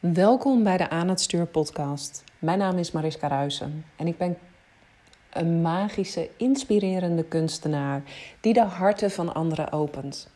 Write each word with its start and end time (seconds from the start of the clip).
Welkom 0.00 0.62
bij 0.62 0.76
de 0.76 0.88
Aan 0.88 1.08
het 1.08 1.20
Stuur 1.20 1.46
podcast. 1.46 2.24
Mijn 2.38 2.58
naam 2.58 2.78
is 2.78 2.92
Mariska 2.92 3.28
Ruijsen 3.28 3.84
en 3.96 4.06
ik 4.06 4.18
ben 4.18 4.38
een 5.32 5.62
magische, 5.62 6.30
inspirerende 6.36 7.24
kunstenaar 7.24 8.02
die 8.40 8.52
de 8.52 8.64
harten 8.64 9.10
van 9.10 9.34
anderen 9.34 9.72
opent. 9.72 10.30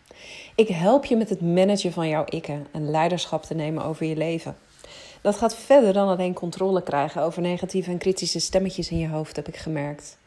Ik 0.54 0.68
help 0.68 1.04
je 1.04 1.16
met 1.16 1.28
het 1.28 1.40
managen 1.40 1.92
van 1.92 2.08
jouw 2.08 2.24
ikken 2.24 2.66
en 2.72 2.90
leiderschap 2.90 3.42
te 3.42 3.54
nemen 3.54 3.84
over 3.84 4.06
je 4.06 4.16
leven. 4.16 4.56
Dat 5.20 5.36
gaat 5.36 5.56
verder 5.56 5.92
dan 5.92 6.08
alleen 6.08 6.34
controle 6.34 6.82
krijgen 6.82 7.22
over 7.22 7.42
negatieve 7.42 7.90
en 7.90 7.98
kritische 7.98 8.40
stemmetjes 8.40 8.90
in 8.90 8.98
je 8.98 9.08
hoofd, 9.08 9.36
heb 9.36 9.48
ik 9.48 9.56
gemerkt. 9.56 10.18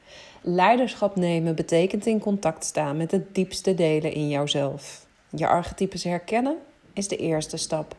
Leiderschap 0.41 1.15
nemen 1.15 1.55
betekent 1.55 2.05
in 2.05 2.19
contact 2.19 2.65
staan 2.65 2.97
met 2.97 3.09
de 3.09 3.31
diepste 3.31 3.73
delen 3.73 4.13
in 4.13 4.29
jouzelf. 4.29 5.05
Je 5.29 5.47
archetypes 5.47 6.03
herkennen 6.03 6.57
is 6.93 7.07
de 7.07 7.17
eerste 7.17 7.57
stap. 7.57 7.95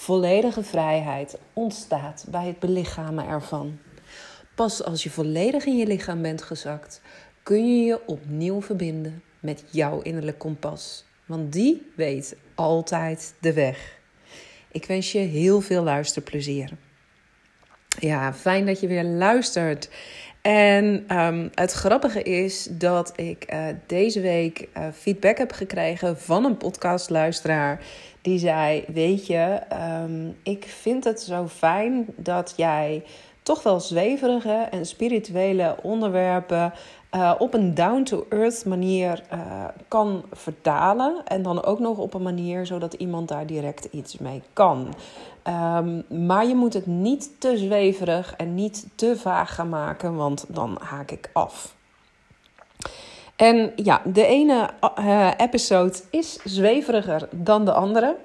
Volledige 0.00 0.62
vrijheid 0.62 1.38
ontstaat 1.52 2.26
bij 2.28 2.46
het 2.46 2.58
belichamen 2.58 3.26
ervan. 3.26 3.78
Pas 4.54 4.84
als 4.84 5.02
je 5.02 5.10
volledig 5.10 5.64
in 5.64 5.76
je 5.76 5.86
lichaam 5.86 6.22
bent 6.22 6.42
gezakt, 6.42 7.02
kun 7.42 7.76
je 7.76 7.84
je 7.84 8.06
opnieuw 8.06 8.62
verbinden 8.62 9.22
met 9.40 9.64
jouw 9.70 10.00
innerlijk 10.00 10.38
kompas. 10.38 11.04
Want 11.26 11.52
die 11.52 11.92
weet 11.96 12.36
altijd 12.54 13.34
de 13.40 13.52
weg. 13.52 13.98
Ik 14.72 14.84
wens 14.84 15.12
je 15.12 15.18
heel 15.18 15.60
veel 15.60 15.82
luisterplezier. 15.82 16.76
Ja, 18.00 18.32
fijn 18.32 18.66
dat 18.66 18.80
je 18.80 18.86
weer 18.86 19.04
luistert. 19.04 19.90
En 20.42 21.16
um, 21.18 21.50
het 21.54 21.72
grappige 21.72 22.22
is 22.22 22.68
dat 22.70 23.12
ik 23.16 23.52
uh, 23.52 23.64
deze 23.86 24.20
week 24.20 24.68
uh, 24.76 24.84
feedback 24.92 25.38
heb 25.38 25.52
gekregen 25.52 26.18
van 26.18 26.44
een 26.44 26.56
podcastluisteraar. 26.56 27.80
Die 28.22 28.38
zei: 28.38 28.84
Weet 28.86 29.26
je, 29.26 29.60
um, 30.02 30.36
ik 30.42 30.64
vind 30.64 31.04
het 31.04 31.20
zo 31.20 31.48
fijn 31.48 32.06
dat 32.16 32.52
jij 32.56 33.02
toch 33.42 33.62
wel 33.62 33.80
zweverige 33.80 34.68
en 34.70 34.86
spirituele 34.86 35.76
onderwerpen 35.82 36.72
uh, 37.14 37.34
op 37.38 37.54
een 37.54 37.74
down-to-earth 37.74 38.64
manier 38.64 39.22
kan 39.88 40.24
vertalen. 40.32 41.22
En 41.24 41.42
dan 41.42 41.64
ook 41.64 41.78
nog 41.78 41.98
op 41.98 42.14
een 42.14 42.22
manier 42.22 42.66
zodat 42.66 42.94
iemand 42.94 43.28
daar 43.28 43.46
direct 43.46 43.88
iets 43.90 44.18
mee 44.18 44.42
kan. 44.52 44.94
Um, 45.46 46.04
maar 46.26 46.46
je 46.46 46.54
moet 46.54 46.74
het 46.74 46.86
niet 46.86 47.40
te 47.40 47.58
zweverig 47.58 48.34
en 48.36 48.54
niet 48.54 48.86
te 48.94 49.16
vaag 49.16 49.54
gaan 49.54 49.68
maken, 49.68 50.16
want 50.16 50.44
dan 50.48 50.78
haak 50.80 51.10
ik 51.10 51.30
af. 51.32 51.74
En 53.36 53.72
ja, 53.76 54.02
de 54.04 54.26
ene 54.26 54.70
uh, 54.98 55.30
episode 55.36 55.98
is 56.10 56.38
zweveriger 56.44 57.28
dan 57.30 57.64
de 57.64 57.72
andere. 57.72 58.16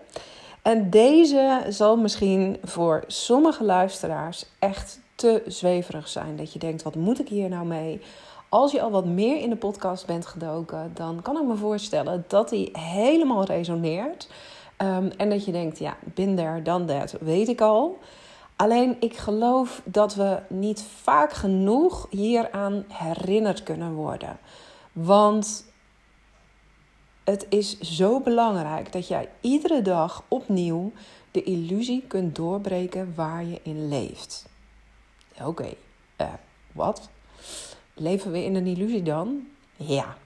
En 0.62 0.90
deze 0.90 1.64
zal 1.70 1.98
misschien 1.98 2.58
voor 2.64 3.04
sommige 3.08 3.64
luisteraars 3.64 4.46
echt 4.60 5.00
te 5.16 5.44
zweverig 5.46 6.08
zijn. 6.08 6.36
Dat 6.36 6.54
je 6.54 6.60
denkt, 6.60 6.84
wat 6.84 6.96
moet 6.96 7.20
ik 7.20 7.30
hier 7.30 7.50
nou 7.50 7.66
mee? 7.66 8.02
Als 8.50 8.72
je 8.72 8.82
al 8.82 8.92
wat 8.92 9.06
meer 9.06 9.42
in 9.42 9.50
de 9.50 9.56
podcast 9.56 10.06
bent 10.06 10.26
gedoken, 10.26 10.92
dan 10.94 11.22
kan 11.22 11.38
ik 11.38 11.44
me 11.44 11.56
voorstellen 11.56 12.26
dat 12.28 12.50
die 12.50 12.70
helemaal 12.74 13.44
resoneert. 13.44 14.30
Um, 14.78 15.12
en 15.18 15.30
dat 15.30 15.46
je 15.46 15.52
denkt, 15.52 15.80
ja, 15.80 15.98
bin 16.04 16.36
there, 16.36 16.62
dan 16.62 16.86
that, 16.86 17.16
weet 17.20 17.48
ik 17.48 17.62
al. 17.62 18.00
Alleen 18.56 18.98
ik 19.00 19.18
geloof 19.18 19.82
dat 19.86 20.16
we 20.16 20.42
niet 20.50 20.84
vaak 21.02 21.34
genoeg 21.34 22.08
hieraan 22.10 22.86
herinnerd 22.88 23.64
kunnen 23.64 23.94
worden. 23.94 24.38
Want 24.92 25.66
het 27.24 27.46
is 27.50 27.80
zo 27.80 28.20
belangrijk 28.20 28.92
dat 28.92 29.08
jij 29.08 29.30
iedere 29.42 29.82
dag 29.82 30.24
opnieuw 30.28 30.92
de 31.32 31.44
illusie 31.44 32.04
kunt 32.08 32.36
doorbreken 32.36 33.14
waar 33.16 33.46
je 33.46 33.60
in 33.64 33.88
leeft. 33.88 34.46
Oké, 35.34 35.48
okay. 35.48 35.78
uh, 36.18 36.34
wat? 36.72 37.10
Leven 37.94 38.32
we 38.32 38.44
in 38.44 38.56
een 38.56 38.68
illusie 38.68 39.04
dan? 39.04 39.48
Ja. 39.76 40.18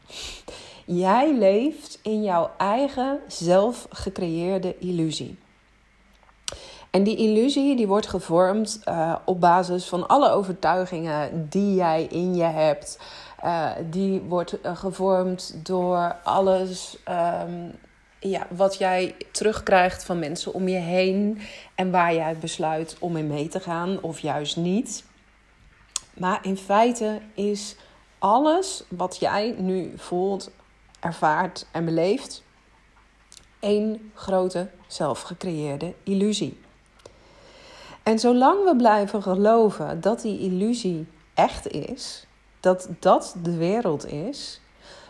Jij 0.91 1.37
leeft 1.37 1.99
in 2.01 2.23
jouw 2.23 2.51
eigen 2.57 3.19
zelf 3.27 3.87
gecreëerde 3.89 4.77
illusie. 4.77 5.37
En 6.89 7.03
die 7.03 7.15
illusie 7.17 7.75
die 7.75 7.87
wordt 7.87 8.07
gevormd 8.07 8.81
uh, 8.85 9.15
op 9.25 9.39
basis 9.39 9.85
van 9.85 10.07
alle 10.07 10.29
overtuigingen 10.29 11.49
die 11.49 11.75
jij 11.75 12.03
in 12.03 12.35
je 12.35 12.43
hebt. 12.43 12.99
Uh, 13.43 13.71
die 13.89 14.21
wordt 14.21 14.65
uh, 14.65 14.77
gevormd 14.77 15.55
door 15.63 16.15
alles 16.23 16.97
um, 17.09 17.71
ja, 18.19 18.47
wat 18.49 18.77
jij 18.77 19.15
terugkrijgt 19.31 20.03
van 20.03 20.19
mensen 20.19 20.53
om 20.53 20.67
je 20.67 20.79
heen. 20.79 21.41
En 21.75 21.91
waar 21.91 22.13
jij 22.13 22.37
besluit 22.37 22.95
om 22.99 23.17
in 23.17 23.27
mee 23.27 23.47
te 23.47 23.59
gaan 23.59 24.01
of 24.01 24.19
juist 24.19 24.57
niet. 24.57 25.03
Maar 26.13 26.39
in 26.41 26.57
feite 26.57 27.19
is 27.33 27.75
alles 28.19 28.83
wat 28.87 29.17
jij 29.19 29.55
nu 29.57 29.93
voelt, 29.95 30.51
ervaart 30.99 31.65
en 31.71 31.85
beleeft 31.85 32.43
één 33.59 34.11
grote 34.13 34.69
zelfgecreëerde 34.87 35.93
illusie. 36.03 36.59
En 38.03 38.19
zolang 38.19 38.63
we 38.63 38.75
blijven 38.75 39.21
geloven 39.21 40.01
dat 40.01 40.21
die 40.21 40.39
illusie 40.39 41.07
echt 41.33 41.67
is, 41.67 42.25
dat 42.59 42.89
dat 42.99 43.35
de 43.43 43.57
wereld 43.57 44.11
is, 44.11 44.61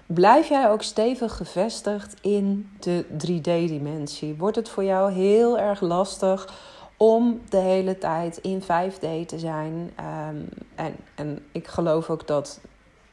blijf 0.06 0.50
jij 0.50 0.70
ook 0.70 0.82
stevig 0.82 1.38
gevestigd 1.38 2.14
in 2.22 2.70
de 2.80 3.06
3D-dimensie. 3.06 4.36
Wordt 4.38 4.56
het 4.56 4.70
voor 4.70 4.84
jou 4.84 5.12
heel 5.12 5.60
erg 5.60 5.82
lastig 5.82 6.54
om 6.98 7.42
de 7.50 7.58
hele 7.58 7.98
tijd 7.98 8.38
in 8.38 8.62
5D 8.62 9.26
te 9.26 9.40
zijn. 9.40 9.94
Um, 10.30 10.50
en, 10.76 10.96
en 11.16 11.46
ik 11.52 11.68
geloof 11.68 12.10
ook 12.10 12.28
dat 12.28 12.60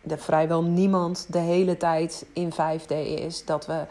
er 0.08 0.18
vrijwel 0.18 0.62
niemand 0.62 1.26
de 1.28 1.38
hele 1.38 1.76
tijd 1.76 2.26
in 2.32 2.52
5D 2.52 2.96
is. 2.96 3.44
Dat 3.44 3.66
we 3.66 3.86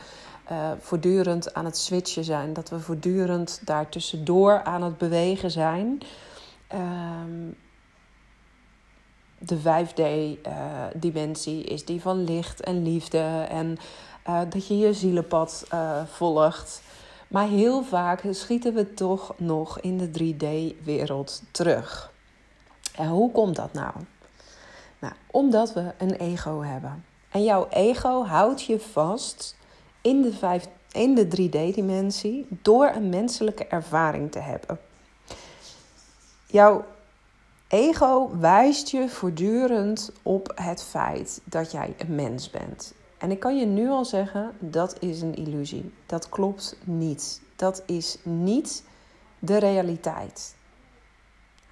uh, 0.51 0.71
voortdurend 0.79 1.53
aan 1.53 1.65
het 1.65 1.77
switchen 1.77 2.23
zijn. 2.23 2.53
Dat 2.53 2.69
we 2.69 2.79
voortdurend 2.79 3.61
daartussendoor 3.65 4.63
aan 4.63 4.83
het 4.83 4.97
bewegen 4.97 5.51
zijn. 5.51 5.99
Um, 6.73 7.55
de 9.37 9.59
5D-dimensie 9.59 11.65
uh, 11.65 11.71
is 11.71 11.85
die 11.85 12.01
van 12.01 12.23
licht 12.23 12.61
en 12.61 12.83
liefde. 12.83 13.45
En 13.49 13.77
uh, 14.27 14.41
dat 14.49 14.67
je 14.67 14.77
je 14.77 14.93
zielenpad 14.93 15.67
volgt. 16.05 16.81
Maar 17.27 17.47
heel 17.47 17.83
vaak 17.83 18.23
schieten 18.29 18.73
we 18.73 18.93
toch 18.93 19.33
nog 19.37 19.79
in 19.79 19.97
de 19.97 20.07
3D-wereld 20.07 21.43
terug. 21.51 22.13
En 22.95 23.07
hoe 23.07 23.31
komt 23.31 23.55
dat 23.55 23.73
nou? 23.73 23.93
Nou, 25.05 25.17
omdat 25.31 25.73
we 25.73 25.93
een 25.97 26.13
ego 26.13 26.61
hebben. 26.61 27.05
En 27.31 27.43
jouw 27.43 27.67
ego 27.69 28.23
houdt 28.23 28.63
je 28.63 28.79
vast 28.79 29.55
in 30.01 30.21
de, 30.21 30.33
5, 30.33 30.67
in 30.91 31.15
de 31.15 31.25
3D-dimensie 31.25 32.47
door 32.61 32.87
een 32.87 33.09
menselijke 33.09 33.67
ervaring 33.67 34.31
te 34.31 34.39
hebben. 34.39 34.79
Jouw 36.45 36.85
ego 37.67 38.37
wijst 38.39 38.89
je 38.89 39.09
voortdurend 39.09 40.11
op 40.23 40.51
het 40.55 40.83
feit 40.83 41.41
dat 41.43 41.71
jij 41.71 41.93
een 41.97 42.15
mens 42.15 42.49
bent. 42.49 42.93
En 43.17 43.31
ik 43.31 43.39
kan 43.39 43.57
je 43.57 43.65
nu 43.65 43.89
al 43.89 44.05
zeggen, 44.05 44.51
dat 44.59 44.95
is 44.99 45.21
een 45.21 45.35
illusie. 45.35 45.93
Dat 46.05 46.29
klopt 46.29 46.77
niet. 46.83 47.41
Dat 47.55 47.83
is 47.85 48.17
niet 48.23 48.83
de 49.39 49.57
realiteit. 49.57 50.55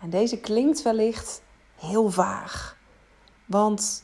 En 0.01 0.09
deze 0.09 0.37
klinkt 0.37 0.81
wellicht 0.81 1.41
heel 1.75 2.09
vaag. 2.09 2.81
Want 3.45 4.03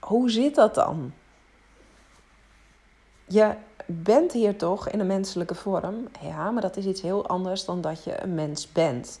hoe 0.00 0.30
zit 0.30 0.54
dat 0.54 0.74
dan? 0.74 1.12
Je 3.26 3.54
bent 3.86 4.32
hier 4.32 4.56
toch 4.56 4.88
in 4.88 5.00
een 5.00 5.06
menselijke 5.06 5.54
vorm. 5.54 6.08
Ja, 6.20 6.50
maar 6.50 6.62
dat 6.62 6.76
is 6.76 6.84
iets 6.84 7.00
heel 7.00 7.26
anders 7.26 7.64
dan 7.64 7.80
dat 7.80 8.04
je 8.04 8.22
een 8.22 8.34
mens 8.34 8.72
bent. 8.72 9.20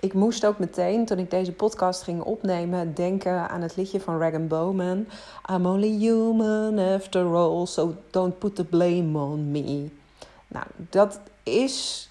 Ik 0.00 0.12
moest 0.12 0.46
ook 0.46 0.58
meteen, 0.58 1.06
toen 1.06 1.18
ik 1.18 1.30
deze 1.30 1.52
podcast 1.52 2.02
ging 2.02 2.22
opnemen, 2.22 2.94
denken 2.94 3.48
aan 3.48 3.60
het 3.60 3.76
liedje 3.76 4.00
van 4.00 4.18
Rag 4.18 4.46
Bowman. 4.46 5.06
I'm 5.50 5.66
only 5.66 5.98
human 5.98 6.78
after 6.78 7.34
all, 7.34 7.66
so 7.66 7.94
don't 8.10 8.38
put 8.38 8.54
the 8.54 8.64
blame 8.64 9.18
on 9.18 9.50
me. 9.50 9.88
Nou, 10.48 10.66
dat 10.76 11.20
is 11.42 12.08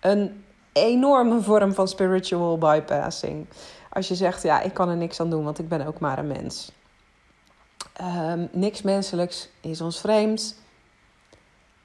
een 0.00 0.44
enorme 0.72 1.40
vorm 1.40 1.74
van 1.74 1.88
spiritual 1.88 2.58
bypassing. 2.58 3.46
Als 3.92 4.08
je 4.08 4.14
zegt, 4.14 4.42
ja, 4.42 4.60
ik 4.60 4.74
kan 4.74 4.88
er 4.88 4.96
niks 4.96 5.20
aan 5.20 5.30
doen, 5.30 5.44
want 5.44 5.58
ik 5.58 5.68
ben 5.68 5.86
ook 5.86 5.98
maar 6.00 6.18
een 6.18 6.26
mens. 6.26 6.72
Um, 8.00 8.48
niks 8.52 8.82
menselijks 8.82 9.48
is 9.60 9.80
ons 9.80 10.00
vreemd. 10.00 10.60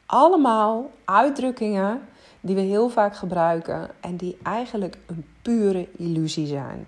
Allemaal 0.05 0.91
uitdrukkingen 1.05 2.01
die 2.41 2.55
we 2.55 2.61
heel 2.61 2.89
vaak 2.89 3.15
gebruiken 3.15 3.89
en 3.99 4.15
die 4.15 4.37
eigenlijk 4.43 4.97
een 5.05 5.25
pure 5.41 5.87
illusie 5.97 6.47
zijn. 6.47 6.87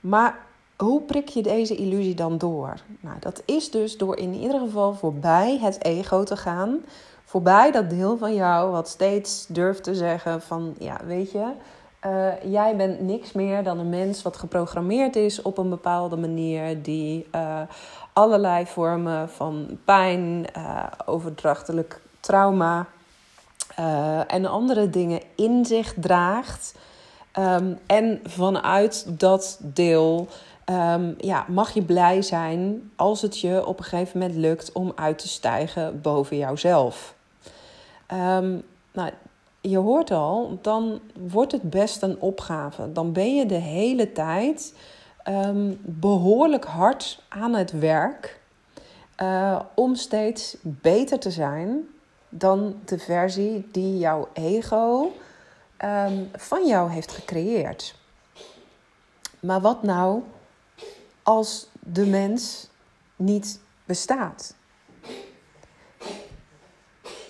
Maar 0.00 0.38
hoe 0.76 1.02
prik 1.02 1.28
je 1.28 1.42
deze 1.42 1.76
illusie 1.76 2.14
dan 2.14 2.38
door? 2.38 2.74
Nou, 3.00 3.16
dat 3.20 3.42
is 3.44 3.70
dus 3.70 3.96
door 3.96 4.16
in 4.16 4.34
ieder 4.34 4.60
geval 4.60 4.94
voorbij 4.94 5.58
het 5.58 5.84
ego 5.84 6.22
te 6.22 6.36
gaan, 6.36 6.80
Voorbij 7.28 7.70
dat 7.70 7.90
deel 7.90 8.16
van 8.16 8.34
jou 8.34 8.70
wat 8.70 8.88
steeds 8.88 9.46
durft 9.46 9.82
te 9.82 9.94
zeggen 9.94 10.42
van 10.42 10.74
ja, 10.78 11.00
weet 11.04 11.30
je, 11.30 11.52
uh, 12.08 12.52
jij 12.52 12.76
bent 12.76 13.00
niks 13.00 13.32
meer 13.32 13.62
dan 13.62 13.78
een 13.78 13.88
mens 13.88 14.22
wat 14.22 14.36
geprogrammeerd 14.36 15.16
is 15.16 15.42
op 15.42 15.58
een 15.58 15.68
bepaalde 15.68 16.16
manier 16.16 16.82
die 16.82 17.26
uh, 17.34 17.60
allerlei 18.12 18.66
vormen 18.66 19.28
van 19.28 19.78
pijn, 19.84 20.46
uh, 20.56 20.84
overdrachtelijk 21.06 22.00
trauma 22.20 22.86
en 24.26 24.46
andere 24.46 24.90
dingen 24.90 25.20
in 25.34 25.64
zich 25.64 25.94
draagt. 25.96 26.74
Um, 27.38 27.78
en 27.86 28.20
vanuit 28.24 29.18
dat 29.18 29.58
deel 29.62 30.28
um, 30.70 31.14
ja, 31.18 31.44
mag 31.48 31.70
je 31.70 31.82
blij 31.82 32.22
zijn 32.22 32.90
als 32.96 33.22
het 33.22 33.40
je 33.40 33.66
op 33.66 33.78
een 33.78 33.84
gegeven 33.84 34.18
moment 34.18 34.38
lukt 34.38 34.72
om 34.72 34.92
uit 34.94 35.18
te 35.18 35.28
stijgen 35.28 36.00
boven 36.00 36.36
jouzelf. 36.36 37.14
Um, 38.12 38.62
nou, 38.92 39.10
je 39.60 39.78
hoort 39.78 40.10
al, 40.10 40.58
dan 40.62 41.00
wordt 41.28 41.52
het 41.52 41.70
best 41.70 42.02
een 42.02 42.20
opgave. 42.20 42.92
Dan 42.92 43.12
ben 43.12 43.34
je 43.34 43.46
de 43.46 43.54
hele 43.54 44.12
tijd 44.12 44.74
um, 45.28 45.80
behoorlijk 45.82 46.64
hard 46.64 47.22
aan 47.28 47.54
het 47.54 47.70
werk 47.70 48.40
uh, 49.22 49.60
om 49.74 49.94
steeds 49.94 50.56
beter 50.62 51.18
te 51.18 51.30
zijn 51.30 51.88
dan 52.28 52.80
de 52.84 52.98
versie 52.98 53.68
die 53.72 53.98
jouw 53.98 54.28
ego 54.32 55.12
um, 55.84 56.30
van 56.32 56.66
jou 56.66 56.90
heeft 56.90 57.12
gecreëerd. 57.12 57.94
Maar 59.40 59.60
wat 59.60 59.82
nou 59.82 60.22
als 61.22 61.68
de 61.80 62.06
mens 62.06 62.68
niet 63.16 63.60
bestaat? 63.84 64.54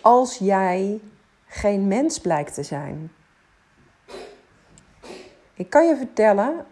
Als 0.01 0.39
jij 0.39 1.01
geen 1.59 1.89
mens 1.89 2.21
blijkt 2.21 2.55
te 2.55 2.63
zijn. 2.63 3.13
Ik 5.55 5.71
kan 5.71 5.87
je 5.87 5.97
vertellen, 5.97 6.67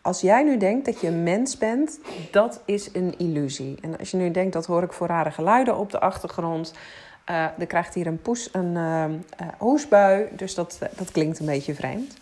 als 0.00 0.20
jij 0.20 0.42
nu 0.42 0.56
denkt 0.56 0.84
dat 0.84 1.00
je 1.00 1.06
een 1.06 1.22
mens 1.22 1.58
bent, 1.58 1.98
dat 2.30 2.62
is 2.64 2.94
een 2.94 3.18
illusie. 3.18 3.78
En 3.82 3.98
als 3.98 4.10
je 4.10 4.16
nu 4.16 4.30
denkt, 4.30 4.52
dat 4.52 4.66
hoor 4.66 4.82
ik 4.82 4.92
voor 4.92 5.06
rare 5.06 5.30
geluiden 5.30 5.76
op 5.76 5.90
de 5.90 6.00
achtergrond. 6.00 6.72
Uh, 7.30 7.46
dan 7.56 7.66
krijgt 7.66 7.94
hier 7.94 8.06
een 8.06 8.22
poes, 8.22 8.48
een 8.52 8.74
uh, 9.90 10.18
dus 10.36 10.54
dat, 10.54 10.78
dat 10.96 11.10
klinkt 11.12 11.38
een 11.38 11.46
beetje 11.46 11.74
vreemd. 11.74 12.16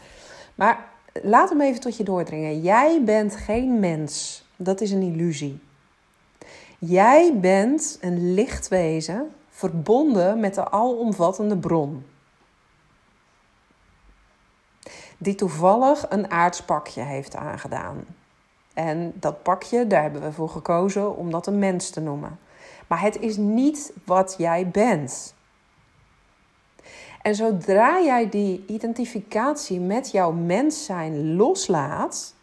Maar 0.54 0.84
laat 1.22 1.48
hem 1.48 1.60
even 1.60 1.80
tot 1.80 1.96
je 1.96 2.04
doordringen. 2.04 2.60
Jij 2.60 3.02
bent 3.04 3.36
geen 3.36 3.80
mens. 3.80 4.44
Dat 4.56 4.80
is 4.80 4.90
een 4.90 5.02
illusie. 5.02 5.60
Jij 6.78 7.32
bent 7.40 7.98
een 8.00 8.34
lichtwezen 8.34 9.30
verbonden 9.58 10.40
met 10.40 10.55
de 10.55 10.70
alomvattende 10.70 11.56
bron. 11.56 12.06
Die 15.19 15.34
toevallig 15.34 16.06
een 16.08 16.31
aardspakje 16.31 17.02
heeft 17.02 17.37
aangedaan. 17.37 18.05
En 18.75 19.12
dat 19.14 19.43
pakje, 19.43 19.87
daar 19.87 20.02
hebben 20.02 20.22
we 20.22 20.32
voor 20.32 20.49
gekozen 20.49 21.16
om 21.16 21.31
dat 21.31 21.46
een 21.46 21.58
mens 21.58 21.90
te 21.90 22.00
noemen. 22.00 22.38
Maar 22.87 23.00
het 23.00 23.19
is 23.20 23.37
niet 23.37 23.93
wat 24.05 24.34
jij 24.38 24.69
bent. 24.69 25.34
En 27.22 27.34
zodra 27.34 28.00
jij 28.00 28.28
die 28.28 28.64
identificatie 28.66 29.81
met 29.81 30.10
jouw 30.10 30.32
mens 30.32 30.84
zijn 30.84 31.37
loslaat, 31.37 32.34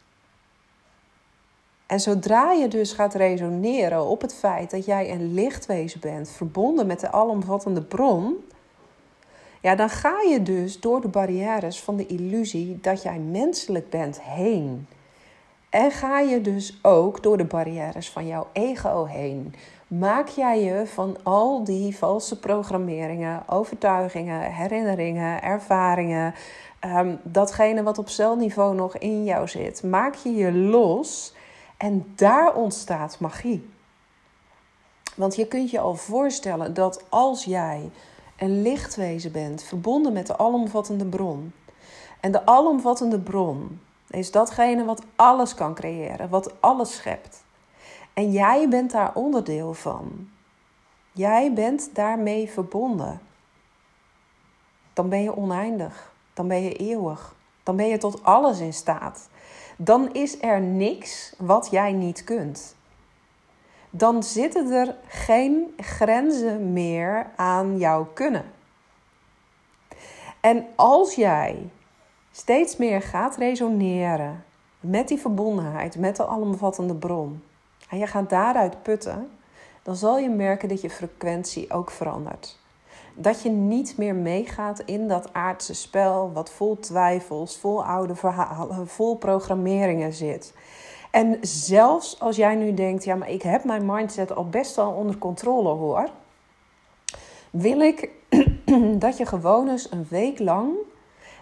en 1.88 2.00
zodra 2.00 2.52
je 2.52 2.68
dus 2.68 2.92
gaat 2.94 3.14
resoneren 3.14 4.06
op 4.06 4.22
het 4.22 4.34
feit 4.34 4.72
dat 4.72 4.86
jij 4.86 5.12
een 5.12 5.34
lichtwezen 5.34 6.00
bent, 6.00 6.30
verbonden 6.30 6.88
met 6.88 7.00
de 7.00 7.12
alomvattende 7.12 7.82
bron, 7.82 8.36
ja, 9.62 9.76
dan 9.76 9.90
ga 9.90 10.22
je 10.30 10.42
dus 10.44 10.80
door 10.80 11.02
de 11.02 11.08
barrières 11.08 11.82
van 11.82 11.96
de 11.96 12.06
illusie 12.06 12.80
dat 12.82 13.02
jij 13.02 13.20
menselijk 13.20 13.90
bent 13.90 14.22
heen. 14.22 14.88
En 15.70 15.92
ga 15.92 16.20
je 16.20 16.42
dus 16.42 16.80
ook 16.82 17.24
door 17.24 17.38
de 17.38 17.46
barrières 17.46 18.10
van 18.10 18.28
jouw 18.28 18.48
ego 18.54 19.06
heen. 19.06 19.54
Maak 19.88 20.28
jij 20.28 20.64
je 20.64 20.88
van 20.88 21.18
al 21.24 21.64
die 21.64 21.98
valse 21.98 22.40
programmeringen, 22.40 23.44
overtuigingen, 23.48 24.42
herinneringen, 24.42 25.42
ervaringen, 25.42 26.34
um, 26.86 27.20
datgene 27.24 27.84
wat 27.84 27.98
op 27.98 28.10
celniveau 28.10 28.76
nog 28.76 28.98
in 28.98 29.24
jou 29.24 29.48
zit, 29.48 29.84
maak 29.84 30.16
je 30.16 30.36
je 30.36 30.54
los 30.54 31.34
en 31.78 32.14
daar 32.16 32.54
ontstaat 32.54 33.20
magie. 33.20 33.70
Want 35.16 35.36
je 35.36 35.48
kunt 35.48 35.70
je 35.72 35.80
al 35.80 35.96
voorstellen 35.96 36.74
dat 36.74 37.04
als 37.10 37.44
jij 37.44 37.90
een 38.38 38.62
lichtwezen 38.62 39.32
bent, 39.32 39.64
verbonden 39.64 40.14
met 40.14 40.28
de 40.28 40.38
alomvattende 40.38 41.06
bron. 41.06 41.54
En 42.20 42.32
de 42.32 42.46
alomvattende 42.46 43.20
bron 43.20 43.82
is 44.10 44.32
datgene 44.32 44.86
wat 44.86 45.02
alles 45.16 45.54
kan 45.54 45.74
creëren, 45.74 46.30
wat 46.30 46.62
alles 46.62 46.96
schept. 46.96 47.44
En 48.14 48.32
jij 48.32 48.70
bent 48.70 48.92
daar 48.92 49.12
onderdeel 49.14 49.74
van. 49.74 50.30
Jij 51.12 51.54
bent 51.54 51.90
daarmee 51.96 52.50
verbonden. 52.50 53.22
Dan 54.94 55.10
ben 55.10 55.22
je 55.22 55.38
oneindig. 55.38 56.14
Dan 56.34 56.48
ben 56.48 56.64
je 56.64 56.74
eeuwig. 56.74 57.36
Dan 57.64 57.76
ben 57.76 57.88
je 57.88 57.98
tot 57.98 58.24
alles 58.24 58.60
in 58.60 58.74
staat 58.74 59.30
dan 59.78 60.14
is 60.14 60.42
er 60.42 60.62
niks 60.62 61.34
wat 61.38 61.68
jij 61.72 61.92
niet 61.92 62.24
kunt. 62.24 62.76
Dan 63.90 64.24
zitten 64.24 64.72
er 64.72 64.96
geen 65.08 65.74
grenzen 65.78 66.74
meer 66.74 67.30
aan 67.36 67.78
jouw 67.78 68.06
kunnen. 68.14 68.46
En 70.40 70.66
als 70.76 71.16
jij 71.16 71.70
steeds 72.32 72.78
meer 72.78 73.02
gaat 73.02 73.38
resoneren 73.38 74.44
met 74.80 75.08
die 75.08 75.20
verbondenheid, 75.20 75.98
met 75.98 76.16
de 76.16 76.28
alomvattende 76.28 76.96
bron, 76.96 77.44
en 77.90 77.98
je 77.98 78.08
gaat 78.08 78.30
daaruit 78.30 78.84
putten, 78.84 79.32
dan 79.84 79.96
zal 79.96 80.18
je 80.18 80.30
merken 80.30 80.70
dat 80.70 80.82
je 80.82 80.90
frequentie 80.90 81.72
ook 81.74 81.92
verandert 81.92 82.58
dat 83.16 83.42
je 83.42 83.50
niet 83.50 83.98
meer 83.98 84.16
meegaat 84.16 84.80
in 84.80 85.08
dat 85.08 85.34
aardse 85.34 85.74
spel, 85.74 86.32
wat 86.34 86.50
vol 86.50 86.80
twijfels, 86.80 87.58
vol 87.58 87.86
oude 87.86 88.16
verhalen, 88.16 88.88
vol 88.88 89.16
programmeringen 89.16 90.14
zit. 90.14 90.54
En 91.12 91.38
zelfs 91.42 92.20
als 92.20 92.36
jij 92.36 92.56
nu 92.56 92.74
denkt, 92.74 93.04
ja, 93.04 93.16
maar 93.16 93.30
ik 93.30 93.42
heb 93.42 93.64
mijn 93.64 93.86
mindset 93.86 94.36
al 94.36 94.50
best 94.50 94.76
wel 94.76 94.92
onder 94.92 95.18
controle 95.18 95.70
hoor, 95.70 96.10
wil 97.50 97.80
ik 97.80 98.10
dat 99.06 99.18
je 99.18 99.26
gewoon 99.26 99.70
eens 99.70 99.92
een 99.92 100.08
week 100.10 100.40
lang 100.40 100.74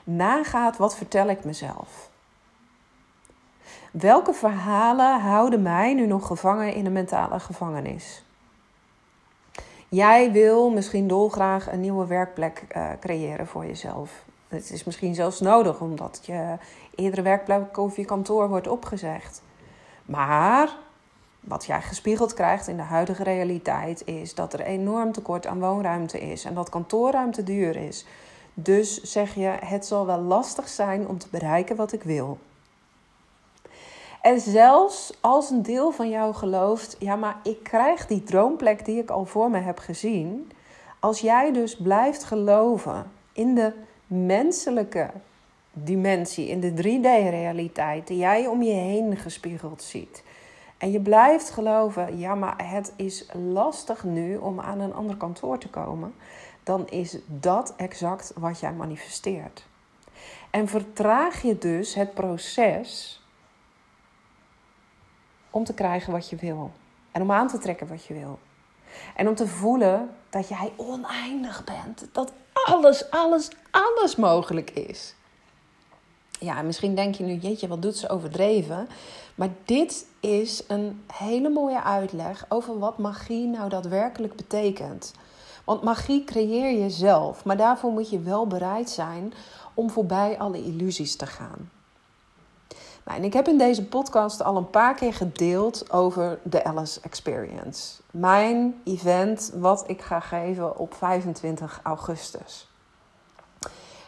nagaat, 0.04 0.78
wat 0.78 0.96
vertel 0.96 1.28
ik 1.28 1.44
mezelf? 1.44 2.10
Welke 3.92 4.34
verhalen 4.34 5.20
houden 5.20 5.62
mij 5.62 5.94
nu 5.94 6.06
nog 6.06 6.28
gevangen 6.28 6.74
in 6.74 6.86
een 6.86 6.92
mentale 6.92 7.40
gevangenis? 7.40 8.24
Jij 9.94 10.32
wil 10.32 10.70
misschien 10.70 11.08
dolgraag 11.08 11.72
een 11.72 11.80
nieuwe 11.80 12.08
werkplek 12.08 12.64
uh, 12.76 12.90
creëren 13.00 13.48
voor 13.48 13.66
jezelf. 13.66 14.26
Het 14.48 14.72
is 14.72 14.84
misschien 14.84 15.16
zelfs 15.16 15.40
nodig 15.40 15.80
omdat 15.80 16.20
je 16.26 16.58
eerdere 16.96 17.22
werkplek 17.22 17.78
of 17.78 17.96
je 17.96 18.06
kantoor 18.06 18.50
wordt 18.50 18.68
opgezegd. 18.68 19.42
Maar 20.06 20.76
wat 21.40 21.66
jij 21.66 21.82
gespiegeld 21.82 22.34
krijgt 22.34 22.68
in 22.68 22.78
de 22.78 22.84
huidige 22.84 23.24
realiteit 23.24 24.06
is 24.06 24.36
dat 24.36 24.54
er 24.54 24.62
enorm 24.62 25.12
tekort 25.12 25.48
aan 25.48 25.60
woonruimte 25.60 26.20
is 26.20 26.46
en 26.46 26.54
dat 26.54 26.70
kantoorruimte 26.70 27.44
duur 27.44 27.76
is. 27.76 28.06
Dus 28.54 29.02
zeg 29.02 29.36
je, 29.36 29.52
het 29.60 29.86
zal 29.86 30.06
wel 30.06 30.20
lastig 30.20 30.68
zijn 30.68 31.08
om 31.08 31.18
te 31.18 31.28
bereiken 31.32 31.76
wat 31.76 31.94
ik 31.94 32.04
wil. 32.04 32.38
En 34.24 34.40
zelfs 34.40 35.14
als 35.22 35.50
een 35.50 35.62
deel 35.62 35.92
van 35.92 36.10
jou 36.10 36.34
gelooft, 36.34 36.96
ja, 37.00 37.16
maar 37.16 37.40
ik 37.44 37.64
krijg 37.64 38.08
die 38.08 38.24
droomplek 38.24 38.86
die 38.86 39.02
ik 39.02 39.10
al 39.10 39.26
voor 39.26 39.50
me 39.50 39.60
heb 39.60 39.80
gezien. 39.80 40.52
Als 41.00 41.20
jij 41.20 41.52
dus 41.52 41.76
blijft 41.76 42.24
geloven 42.24 43.12
in 43.34 43.56
de 43.56 43.74
menselijke 44.08 45.10
dimensie, 45.74 46.48
in 46.48 46.60
de 46.60 46.72
3D-realiteit 46.72 48.08
die 48.08 48.18
jij 48.18 48.48
om 48.48 48.62
je 48.62 48.74
heen 48.74 49.18
gespiegeld 49.18 49.82
ziet. 49.82 50.24
En 50.78 50.92
je 50.92 51.00
blijft 51.00 51.50
geloven, 51.50 52.18
ja, 52.18 52.36
maar 52.36 52.70
het 52.70 52.94
is 52.96 53.26
lastig 53.52 54.04
nu 54.04 54.38
om 54.38 54.60
aan 54.60 54.80
een 54.80 54.94
ander 54.94 55.16
kantoor 55.16 55.58
te 55.58 55.70
komen. 55.70 56.14
Dan 56.64 56.90
is 56.90 57.18
dat 57.28 57.74
exact 57.78 58.34
wat 58.36 58.60
jij 58.60 58.74
manifesteert. 58.74 59.66
En 60.50 60.68
vertraag 60.68 61.42
je 61.42 61.58
dus 61.58 61.96
het 61.96 62.14
proces 62.14 63.22
om 65.54 65.64
te 65.64 65.74
krijgen 65.74 66.12
wat 66.12 66.30
je 66.30 66.36
wil. 66.36 66.72
En 67.12 67.22
om 67.22 67.32
aan 67.32 67.48
te 67.48 67.58
trekken 67.58 67.88
wat 67.88 68.06
je 68.06 68.14
wil. 68.14 68.40
En 69.16 69.28
om 69.28 69.36
te 69.36 69.48
voelen 69.48 70.10
dat 70.30 70.48
jij 70.48 70.74
oneindig 70.76 71.64
bent. 71.64 72.08
Dat 72.12 72.32
alles, 72.66 73.10
alles, 73.10 73.50
alles 73.72 74.16
mogelijk 74.16 74.70
is. 74.70 75.16
Ja, 76.40 76.62
misschien 76.62 76.96
denk 76.96 77.16
je 77.16 77.24
nu, 77.24 77.36
jeetje, 77.36 77.68
wat 77.68 77.82
doet 77.82 77.98
ze 77.98 78.10
overdreven? 78.10 78.88
Maar 79.36 79.50
dit 79.66 80.06
is 80.20 80.64
een 80.68 81.04
hele 81.14 81.50
mooie 81.50 81.84
uitleg 81.84 82.46
over 82.50 82.80
wat 82.80 82.98
magie 82.98 83.48
nou 83.48 83.70
daadwerkelijk 83.70 84.36
betekent. 84.36 85.14
Want 85.64 85.84
magie 85.84 86.24
creëer 86.24 86.82
je 86.82 86.90
zelf, 86.90 87.46
maar 87.46 87.58
daarvoor 87.58 87.92
moet 87.92 88.10
je 88.10 88.20
wel 88.20 88.48
bereid 88.48 88.90
zijn 88.90 89.34
om 89.74 89.90
voorbij 89.90 90.40
alle 90.40 90.64
illusies 90.64 91.16
te 91.16 91.26
gaan. 91.26 91.70
Nou, 93.06 93.18
en 93.18 93.24
ik 93.24 93.34
heb 93.34 93.48
in 93.48 93.58
deze 93.58 93.86
podcast 93.86 94.44
al 94.44 94.58
een 94.58 94.70
paar 94.70 94.96
keer 94.96 95.14
gedeeld 95.14 95.92
over 95.92 96.40
de 96.44 96.64
Alice 96.64 97.00
Experience. 97.02 98.02
Mijn 98.12 98.82
event 98.84 99.52
wat 99.56 99.84
ik 99.88 100.02
ga 100.02 100.20
geven 100.20 100.78
op 100.78 100.94
25 100.94 101.80
augustus. 101.84 102.68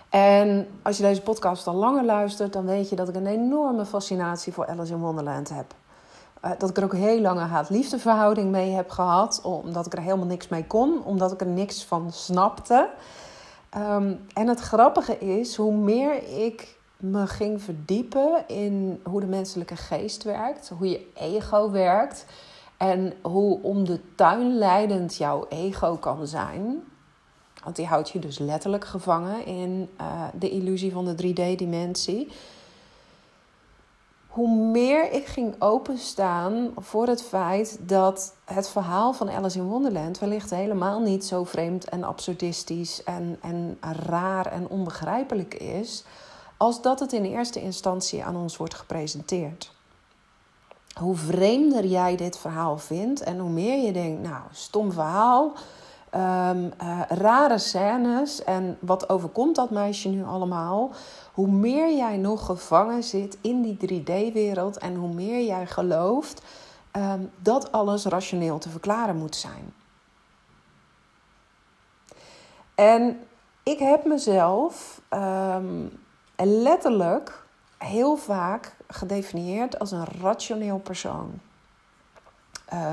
En 0.10 0.68
als 0.82 0.98
je 0.98 1.04
deze 1.04 1.22
podcast 1.22 1.68
al 1.68 1.74
langer 1.74 2.04
luistert, 2.04 2.54
dan 2.54 2.66
weet 2.66 2.90
je 2.90 2.96
dat 2.96 3.10
ik 3.10 3.16
een 3.16 3.28
enorme 3.28 3.86
fascinatie 3.86 4.54
voor 4.54 4.68
Alice 4.68 4.94
in 4.94 5.00
Wonderland 5.00 5.50
heb. 5.50 5.74
Uh, 6.46 6.52
dat 6.58 6.70
ik 6.70 6.78
er 6.78 6.84
ook 6.84 6.94
heel 6.94 7.20
lange 7.20 7.42
haat-liefdeverhouding 7.42 8.52
mee 8.52 8.72
heb 8.72 8.90
gehad, 8.90 9.42
omdat 9.44 9.86
ik 9.86 9.94
er 9.94 10.02
helemaal 10.02 10.26
niks 10.26 10.48
mee 10.48 10.68
kon, 10.68 11.04
omdat 11.04 11.32
ik 11.32 11.42
er 11.42 11.48
niks 11.48 11.86
van 11.86 12.12
snapte. 12.12 12.90
Um, 13.78 14.26
en 14.34 14.48
het 14.48 14.60
grappige 14.60 15.18
is, 15.18 15.56
hoe 15.56 15.74
meer 15.74 16.44
ik 16.46 16.75
me 16.98 17.28
ging 17.28 17.62
verdiepen 17.62 18.44
in 18.48 19.02
hoe 19.04 19.20
de 19.20 19.26
menselijke 19.26 19.76
geest 19.76 20.24
werkt, 20.24 20.70
hoe 20.70 20.90
je 20.90 21.08
ego 21.14 21.72
werkt 21.72 22.26
en 22.78 23.14
hoe 23.22 23.62
om 23.62 23.86
de 23.86 24.00
tuin 24.16 24.58
leidend 24.58 25.16
jouw 25.16 25.46
ego 25.50 25.96
kan 25.96 26.28
zijn. 26.28 26.84
Want 27.64 27.76
die 27.76 27.86
houdt 27.86 28.10
je 28.10 28.20
dus 28.20 28.38
letterlijk 28.38 28.86
gevangen 28.86 29.46
in 29.46 29.90
uh, 30.02 30.24
de 30.34 30.50
illusie 30.50 30.92
van 30.92 31.06
de 31.06 31.16
3D-dimensie. 31.24 32.32
Hoe 34.28 34.56
meer 34.56 35.12
ik 35.12 35.26
ging 35.26 35.56
openstaan 35.60 36.72
voor 36.76 37.08
het 37.08 37.24
feit 37.24 37.78
dat 37.82 38.36
het 38.46 38.70
verhaal 38.70 39.14
van 39.14 39.30
Alice 39.30 39.58
in 39.58 39.66
Wonderland 39.66 40.20
wellicht 40.20 40.50
helemaal 40.50 41.00
niet 41.00 41.26
zo 41.26 41.44
vreemd 41.44 41.90
en 41.90 42.04
absurdistisch 42.04 43.04
en, 43.04 43.38
en 43.42 43.78
raar 44.06 44.46
en 44.46 44.68
onbegrijpelijk 44.68 45.54
is, 45.54 46.04
als 46.58 46.82
dat 46.82 47.00
het 47.00 47.14
in 47.14 47.24
eerste 47.24 47.62
instantie 47.62 48.24
aan 48.24 48.36
ons 48.36 48.58
wordt 48.58 48.74
gepresenteerd. 48.74 49.74
Hoe 51.00 51.16
vreemder 51.16 51.86
jij 51.86 52.16
dit 52.16 52.38
verhaal 52.38 52.78
vindt 52.78 53.22
en 53.22 53.40
hoe 53.40 53.50
meer 53.50 53.86
je 53.86 53.92
denkt, 53.92 54.22
nou, 54.22 54.42
stom 54.52 54.92
verhaal, 54.92 55.54
um, 56.16 56.74
uh, 56.82 57.02
rare 57.08 57.58
scènes 57.58 58.44
en 58.44 58.78
wat 58.80 59.10
overkomt 59.10 59.56
dat 59.56 59.70
meisje 59.70 60.10
nu 60.10 60.24
allemaal, 60.24 60.92
hoe 61.34 61.48
meer 61.48 61.96
jij 61.96 62.18
nog 62.18 62.46
gevangen 62.46 63.04
zit 63.04 63.38
in 63.42 63.62
die 63.62 64.02
3D-wereld 64.02 64.78
en 64.78 64.96
hoe 64.96 65.14
meer 65.14 65.46
jij 65.46 65.68
gelooft 65.68 66.42
um, 66.92 67.32
dat 67.40 67.72
alles 67.72 68.06
rationeel 68.06 68.58
te 68.58 68.70
verklaren 68.70 69.18
moet 69.18 69.36
zijn. 69.36 69.74
En 72.76 73.20
ik 73.64 73.80
heb 73.80 74.06
mezelf 74.06 75.02
um, 75.10 76.05
letterlijk 76.36 77.44
heel 77.78 78.16
vaak 78.16 78.76
gedefinieerd 78.88 79.80
als 79.80 79.92
een 79.92 80.06
rationeel 80.22 80.78
persoon. 80.78 81.40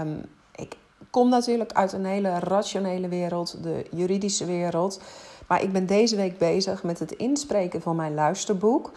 Um, 0.00 0.24
ik 0.54 0.76
kom 1.10 1.28
natuurlijk 1.28 1.72
uit 1.72 1.92
een 1.92 2.04
hele 2.04 2.38
rationele 2.38 3.08
wereld, 3.08 3.62
de 3.62 3.86
juridische 3.90 4.44
wereld. 4.44 5.00
Maar 5.46 5.62
ik 5.62 5.72
ben 5.72 5.86
deze 5.86 6.16
week 6.16 6.38
bezig 6.38 6.82
met 6.82 6.98
het 6.98 7.12
inspreken 7.12 7.82
van 7.82 7.96
mijn 7.96 8.14
luisterboek. 8.14 8.90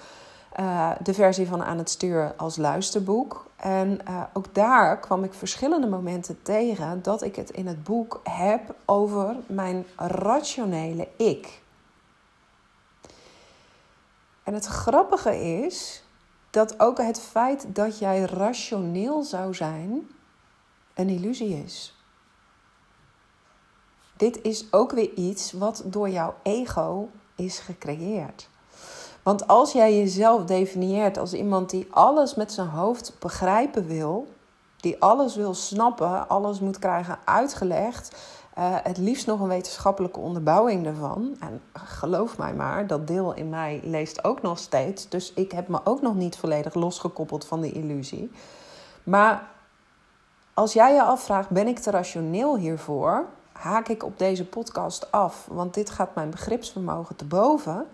Uh, 0.60 0.92
de 1.04 1.14
versie 1.14 1.48
van 1.48 1.64
Aan 1.64 1.78
het 1.78 1.90
Stuur 1.90 2.34
als 2.38 2.58
luisterboek. 2.58 3.46
En 3.56 4.00
uh, 4.10 4.22
ook 4.34 4.54
daar 4.54 5.00
kwam 5.00 5.24
ik 5.24 5.34
verschillende 5.34 5.88
momenten 5.88 6.42
tegen 6.42 7.02
dat 7.02 7.22
ik 7.24 7.36
het 7.36 7.50
in 7.50 7.68
het 7.68 7.84
boek 7.84 8.22
heb 8.24 8.76
over 8.86 9.36
mijn 9.46 9.86
rationele 9.98 11.08
ik. 11.16 11.62
En 14.46 14.54
het 14.54 14.66
grappige 14.66 15.64
is 15.64 16.04
dat 16.50 16.80
ook 16.80 16.98
het 16.98 17.20
feit 17.20 17.66
dat 17.76 18.00
jij 18.00 18.22
rationeel 18.22 19.24
zou 19.24 19.54
zijn 19.54 20.10
een 20.94 21.10
illusie 21.10 21.64
is. 21.64 21.96
Dit 24.18 24.42
is 24.42 24.74
ook 24.74 24.92
weer 24.92 25.14
iets 25.14 25.52
wat 25.52 25.84
door 25.86 26.10
jouw 26.10 26.36
ego 26.44 27.10
is 27.36 27.60
gecreëerd. 27.60 28.50
Want 29.24 29.48
als 29.48 29.72
jij 29.72 29.98
jezelf 29.98 30.46
definieert 30.46 31.18
als 31.18 31.34
iemand 31.34 31.70
die 31.70 31.88
alles 31.90 32.36
met 32.36 32.52
zijn 32.52 32.68
hoofd 32.68 33.14
begrijpen 33.20 33.88
wil, 33.88 34.28
die 34.78 35.02
alles 35.02 35.36
wil 35.36 35.54
snappen, 35.54 36.30
alles 36.30 36.60
moet 36.60 36.80
krijgen 36.80 37.20
uitgelegd, 37.24 38.16
uh, 38.58 38.76
het 38.84 38.98
liefst 38.98 39.26
nog 39.28 39.40
een 39.40 39.48
wetenschappelijke 39.48 40.20
onderbouwing 40.20 40.84
daarvan. 40.84 41.36
En 41.40 41.62
geloof 41.74 42.38
mij 42.38 42.54
maar, 42.54 42.88
dat 42.88 43.08
deel 43.08 43.34
in 43.34 43.50
mij 43.50 43.80
leest 43.84 44.24
ook 44.24 44.42
nog 44.42 44.60
steeds. 44.60 45.10
Dus 45.10 45.34
ik 45.34 45.52
heb 45.52 45.68
me 45.68 45.80
ook 45.84 46.02
nog 46.02 46.16
niet 46.16 46.38
volledig 46.38 46.74
losgekoppeld 46.74 47.46
van 47.46 47.62
die 47.62 47.72
illusie. 47.72 48.32
Maar 49.04 49.50
als 50.54 50.74
jij 50.74 50.94
je 50.94 51.04
afvraagt, 51.04 51.50
ben 51.50 51.68
ik 51.68 51.80
te 51.80 51.92
rationeel 51.92 52.58
hiervoor? 52.58 53.26
Haak 53.52 53.88
ik 53.88 54.04
op 54.04 54.18
deze 54.20 54.46
podcast 54.46 55.12
af, 55.12 55.48
want 55.52 55.74
dit 55.74 55.90
gaat 55.90 56.16
mijn 56.16 56.30
begripsvermogen 56.30 57.16
te 57.16 57.26
boven. 57.26 57.86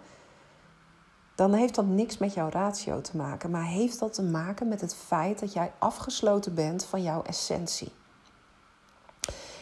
Dan 1.36 1.54
heeft 1.54 1.76
dat 1.76 1.86
niks 1.86 2.18
met 2.18 2.34
jouw 2.34 2.50
ratio 2.50 3.02
te 3.02 3.18
maken, 3.18 3.50
maar 3.50 3.66
heeft 3.66 4.00
dat 4.00 4.14
te 4.14 4.24
maken 4.24 4.68
met 4.68 4.82
het 4.82 4.96
feit 4.96 5.40
dat 5.40 5.54
jij 5.54 5.72
afgesloten 5.80 6.54
bent 6.54 6.86
van 6.86 7.02
jouw 7.02 7.22
essentie 7.24 7.92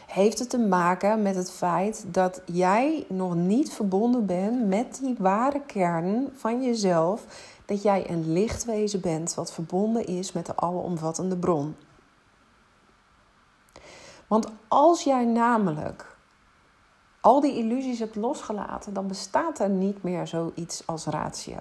heeft 0.10 0.40
het 0.40 0.50
te 0.50 0.60
maken 0.60 1.22
met 1.22 1.36
het 1.36 1.52
feit 1.52 2.06
dat 2.08 2.42
jij 2.46 3.06
nog 3.10 3.36
niet 3.36 3.74
verbonden 3.74 4.26
bent 4.26 4.68
met 4.68 5.00
die 5.02 5.16
ware 5.20 5.62
kern 5.66 6.30
van 6.36 6.64
jezelf. 6.64 7.26
Dat 7.66 7.82
jij 7.82 8.10
een 8.10 8.34
lichtwezen 8.34 9.02
bent 9.02 9.36
wat 9.36 9.54
verbonden 9.54 10.06
is 10.06 10.32
met 10.32 10.46
de 10.46 10.56
alomvattende 10.56 11.38
bron. 11.38 11.76
Want 14.28 14.48
als 14.68 15.04
jij 15.04 15.26
namelijk 15.26 16.18
al 17.22 17.40
die 17.42 17.58
illusies 17.58 18.00
hebt 18.00 18.16
losgelaten, 18.16 18.94
dan 18.94 19.08
bestaat 19.08 19.60
er 19.60 19.70
niet 19.70 20.04
meer 20.04 20.28
zoiets 20.28 20.84
als 20.86 21.06
ratio. 21.06 21.60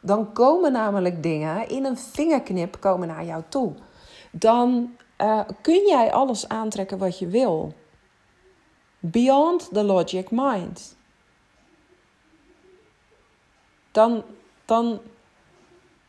Dan 0.00 0.32
komen 0.32 0.72
namelijk 0.72 1.22
dingen 1.22 1.68
in 1.68 1.84
een 1.84 1.98
vingerknip 1.98 2.76
komen 2.80 3.08
naar 3.08 3.24
jou 3.24 3.42
toe. 3.48 3.74
Dan 4.30 4.90
uh, 5.18 5.40
kun 5.62 5.86
jij 5.86 6.12
alles 6.12 6.48
aantrekken 6.48 6.98
wat 6.98 7.18
je 7.18 7.26
wil. 7.26 7.72
Beyond 8.98 9.68
the 9.72 9.84
logic 9.84 10.30
mind. 10.30 10.96
Dan, 13.92 14.22
dan 14.64 15.00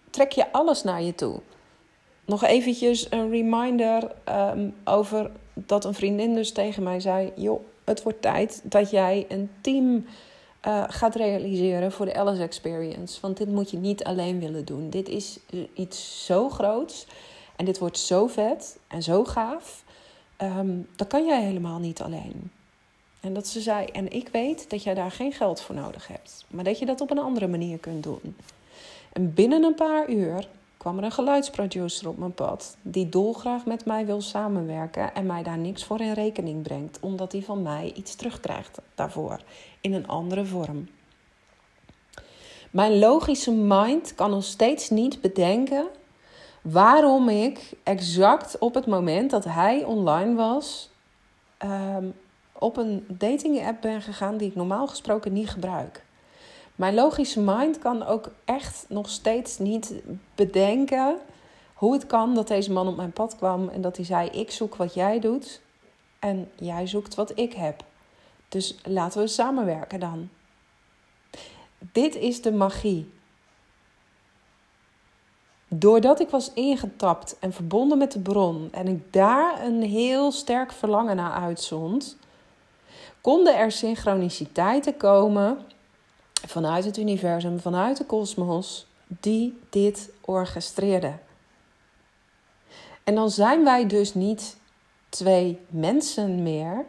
trek 0.10 0.32
je 0.32 0.52
alles 0.52 0.84
naar 0.84 1.02
je 1.02 1.16
toe. 1.16 1.42
Nog 2.26 2.44
eventjes 2.44 3.12
een 3.12 3.30
reminder 3.30 4.12
um, 4.30 4.76
over 4.84 5.32
dat 5.54 5.86
een 5.86 5.94
vriendin 5.94 6.34
dus 6.34 6.52
tegen 6.52 6.84
mij 6.84 7.00
zei: 7.00 7.32
joh, 7.36 7.62
het 7.84 8.04
wordt 8.04 8.22
tijd 8.22 8.62
dat 8.64 8.90
jij 8.90 9.26
een 9.28 9.50
team 9.62 10.06
uh, 10.68 10.84
gaat 10.88 11.16
realiseren 11.16 11.92
voor 11.92 12.06
de 12.06 12.16
Alice 12.16 12.42
Experience. 12.42 13.22
Want 13.22 13.38
dit 13.38 13.48
moet 13.48 13.72
je 13.72 13.78
niet 13.78 14.04
alleen 14.04 14.40
willen 14.40 14.66
doen. 14.66 14.90
Dit 14.90 15.10
is 15.10 15.40
iets 15.74 16.26
zo 16.26 16.50
groots. 16.50 17.08
En 17.58 17.66
dit 17.66 17.80
wordt 17.80 18.00
zo 18.00 18.28
vet 18.28 18.78
en 18.88 19.04
zo 19.04 19.24
gaaf. 19.24 19.84
Um, 20.42 20.88
dat 20.96 21.08
kan 21.08 21.26
jij 21.26 21.44
helemaal 21.44 21.80
niet 21.80 22.02
alleen. 22.02 22.52
En 23.20 23.34
dat 23.34 23.48
ze 23.48 23.62
zei: 23.62 23.86
En 23.86 24.12
ik 24.12 24.28
weet 24.28 24.70
dat 24.70 24.84
jij 24.84 24.94
daar 24.94 25.12
geen 25.12 25.34
geld 25.34 25.62
voor 25.62 25.76
nodig 25.76 26.08
hebt, 26.08 26.46
maar 26.48 26.64
dat 26.64 26.80
je 26.80 26.86
dat 26.86 27.02
op 27.02 27.12
een 27.12 27.20
andere 27.20 27.48
manier 27.48 27.78
kunt 27.78 28.04
doen. 28.04 28.36
En 29.14 29.34
binnen 29.34 29.64
een 29.64 29.76
paar 29.76 30.10
uur 30.10 30.48
kwam 30.78 30.98
er 30.98 31.04
een 31.04 31.12
geluidsproducer 31.12 32.08
op 32.08 32.18
mijn 32.18 32.34
pad 32.34 32.78
die 32.82 33.10
dolgraag 33.10 33.66
met 33.66 33.86
mij 33.86 34.06
wil 34.06 34.22
samenwerken 34.22 35.14
en 35.14 35.26
mij 35.26 35.44
daar 35.44 35.58
niks 35.58 35.84
voor 35.84 36.02
in 36.02 36.14
rekening 36.14 36.64
brengt, 36.64 37.00
omdat 37.02 37.32
hij 37.32 37.42
van 37.42 37.62
mij 37.62 37.92
iets 37.96 38.16
terugkrijgt 38.16 38.80
daarvoor 38.96 39.40
in 39.82 39.94
een 39.94 40.08
andere 40.08 40.46
vorm. 40.46 40.88
Mijn 42.72 43.00
logische 43.00 43.52
mind 43.52 44.16
kan 44.16 44.30
nog 44.30 44.44
steeds 44.44 44.90
niet 44.90 45.22
bedenken 45.22 45.88
waarom 46.72 47.30
ik 47.30 47.72
exact 47.84 48.58
op 48.58 48.74
het 48.74 48.86
moment 48.86 49.32
dat 49.32 49.44
hij 49.44 49.84
online 49.84 50.36
was, 50.36 50.90
um, 51.64 52.14
op 52.52 52.78
een 52.78 53.06
dating 53.08 53.66
app 53.66 53.82
ben 53.82 54.02
gegaan 54.02 54.38
die 54.38 54.48
ik 54.50 54.56
normaal 54.56 54.88
gesproken 54.88 55.34
niet 55.34 55.50
gebruik. 55.50 56.06
Mijn 56.76 56.94
logische 56.94 57.40
mind 57.42 57.80
kan 57.80 58.06
ook 58.06 58.32
echt 58.46 58.86
nog 58.90 59.10
steeds 59.10 59.58
niet 59.58 59.94
bedenken 60.36 61.18
hoe 61.74 61.94
het 61.94 62.06
kan 62.06 62.34
dat 62.34 62.48
deze 62.48 62.72
man 62.72 62.88
op 62.88 62.96
mijn 62.96 63.12
pad 63.12 63.36
kwam 63.36 63.70
en 63.70 63.82
dat 63.82 63.96
hij 63.96 64.06
zei: 64.06 64.30
Ik 64.30 64.52
zoek 64.52 64.76
wat 64.76 64.94
jij 64.94 65.20
doet 65.20 65.62
en 66.20 66.52
jij 66.56 66.88
zoekt 66.88 67.16
wat 67.16 67.32
ik 67.40 67.54
heb. 67.54 67.84
Dus 68.50 68.78
laten 68.84 69.22
we 69.22 69.28
samenwerken 69.28 70.00
dan. 70.00 70.30
Dit 71.92 72.16
is 72.16 72.42
de 72.42 72.52
magie 72.52 73.12
Doordat 75.68 76.20
ik 76.20 76.30
was 76.30 76.54
ingetapt 76.54 77.40
en 77.40 77.54
verbonden 77.54 77.98
met 77.98 78.12
de 78.12 78.20
bron 78.20 78.70
en 78.72 78.88
ik 78.88 79.14
daar 79.14 79.66
een 79.66 79.82
heel 79.82 80.32
sterk 80.32 80.72
verlangen 80.72 81.16
naar 81.16 81.32
uitzond, 81.32 82.18
konden 83.22 83.58
er 83.58 83.72
synchroniciteiten 83.72 84.98
komen 84.98 85.58
vanuit 86.48 86.86
het 86.86 86.98
universum, 86.98 87.60
vanuit 87.60 87.98
de 87.98 88.06
kosmos, 88.06 88.88
die 89.08 89.60
dit 89.70 90.10
orchestreerden. 90.22 91.20
En 93.04 93.16
dan 93.16 93.30
zijn 93.30 93.64
wij 93.64 93.88
dus 93.88 94.14
niet 94.14 94.58
twee 95.10 95.60
mensen 95.70 96.44
meer, 96.44 96.86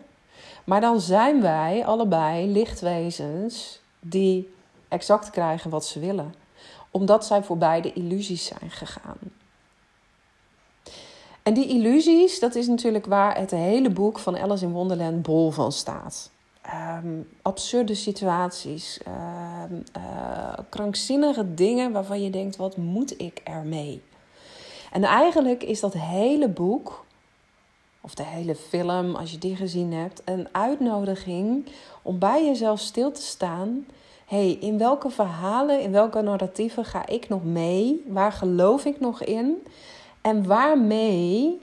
maar 0.65 0.81
dan 0.81 1.01
zijn 1.01 1.41
wij 1.41 1.87
allebei 1.87 2.53
lichtwezens 2.53 3.81
die 4.01 4.55
exact 4.89 5.31
krijgen 5.31 5.71
wat 5.71 5.85
ze 5.85 6.01
willen, 6.01 6.35
omdat 6.91 7.27
zij 7.27 7.43
voorbij 7.43 7.81
de 7.81 7.93
illusies 7.93 8.45
zijn 8.45 8.71
gegaan. 8.71 9.19
En 11.43 11.55
die 11.55 11.69
illusies, 11.69 12.41
dat 12.41 12.55
is 12.55 12.67
natuurlijk 12.67 13.07
waar 13.07 13.39
het 13.39 13.51
hele 13.51 13.91
boek 13.91 14.19
van 14.19 14.39
Alice 14.39 14.65
in 14.65 14.73
Wonderland 14.73 15.23
bol 15.23 15.51
van 15.51 15.73
staat. 15.73 16.31
Um, 17.05 17.29
absurde 17.43 17.95
situaties, 17.95 19.01
um, 19.07 19.83
uh, 19.97 20.53
krankzinnige 20.69 21.55
dingen 21.55 21.93
waarvan 21.93 22.23
je 22.23 22.31
denkt: 22.31 22.57
wat 22.57 22.77
moet 22.77 23.21
ik 23.21 23.41
ermee? 23.45 24.03
En 24.93 25.05
eigenlijk 25.05 25.63
is 25.63 25.81
dat 25.81 25.93
hele 25.93 26.49
boek, 26.49 27.05
of 28.01 28.15
de 28.15 28.25
hele 28.25 28.55
film, 28.55 29.15
als 29.15 29.31
je 29.31 29.39
die 29.39 29.57
gezien 29.57 29.93
hebt, 29.93 30.23
een 30.25 30.49
uitnodiging 30.53 31.67
om 32.03 32.19
bij 32.19 32.45
jezelf 32.45 32.81
stil 32.81 33.13
te 33.13 33.23
staan. 33.23 33.87
Hey, 34.29 34.53
in 34.53 34.79
welke 34.79 35.11
verhalen, 35.11 35.81
in 35.81 35.93
welke 35.93 36.21
narratieven 36.21 36.85
ga 36.85 37.07
ik 37.07 37.29
nog 37.29 37.45
mee? 37.45 38.05
Waar 38.07 38.33
geloof 38.33 38.85
ik 38.85 39.01
nog 39.01 39.23
in? 39.23 39.67
En 40.21 40.47
waarmee 40.47 41.59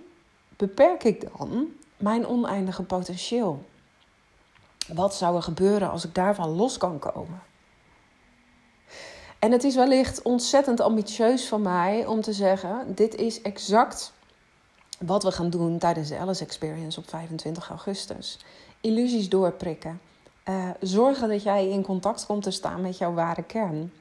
beperk 0.57 1.03
ik 1.03 1.37
dan 1.37 1.67
mijn 1.97 2.27
oneindige 2.27 2.83
potentieel? 2.83 3.63
Wat 4.93 5.15
zou 5.15 5.35
er 5.35 5.41
gebeuren 5.41 5.89
als 5.89 6.05
ik 6.05 6.15
daarvan 6.15 6.49
los 6.49 6.77
kan 6.77 6.99
komen? 6.99 7.41
En 9.39 9.51
het 9.51 9.63
is 9.63 9.75
wellicht 9.75 10.21
ontzettend 10.21 10.79
ambitieus 10.79 11.47
van 11.47 11.61
mij 11.61 12.05
om 12.05 12.21
te 12.21 12.33
zeggen: 12.33 12.95
dit 12.95 13.15
is 13.15 13.41
exact 13.41 14.13
wat 14.99 15.23
we 15.23 15.31
gaan 15.31 15.49
doen 15.49 15.77
tijdens 15.77 16.09
de 16.09 16.17
Alice 16.17 16.43
Experience 16.43 16.99
op 16.99 17.09
25 17.09 17.69
augustus. 17.69 18.39
Illusies 18.81 19.29
doorprikken. 19.29 19.99
Uh, 20.49 20.69
zorgen 20.79 21.29
dat 21.29 21.43
jij 21.43 21.69
in 21.69 21.81
contact 21.81 22.25
komt 22.25 22.43
te 22.43 22.51
staan 22.51 22.81
met 22.81 22.97
jouw 22.97 23.13
ware 23.13 23.43
kern. 23.43 23.93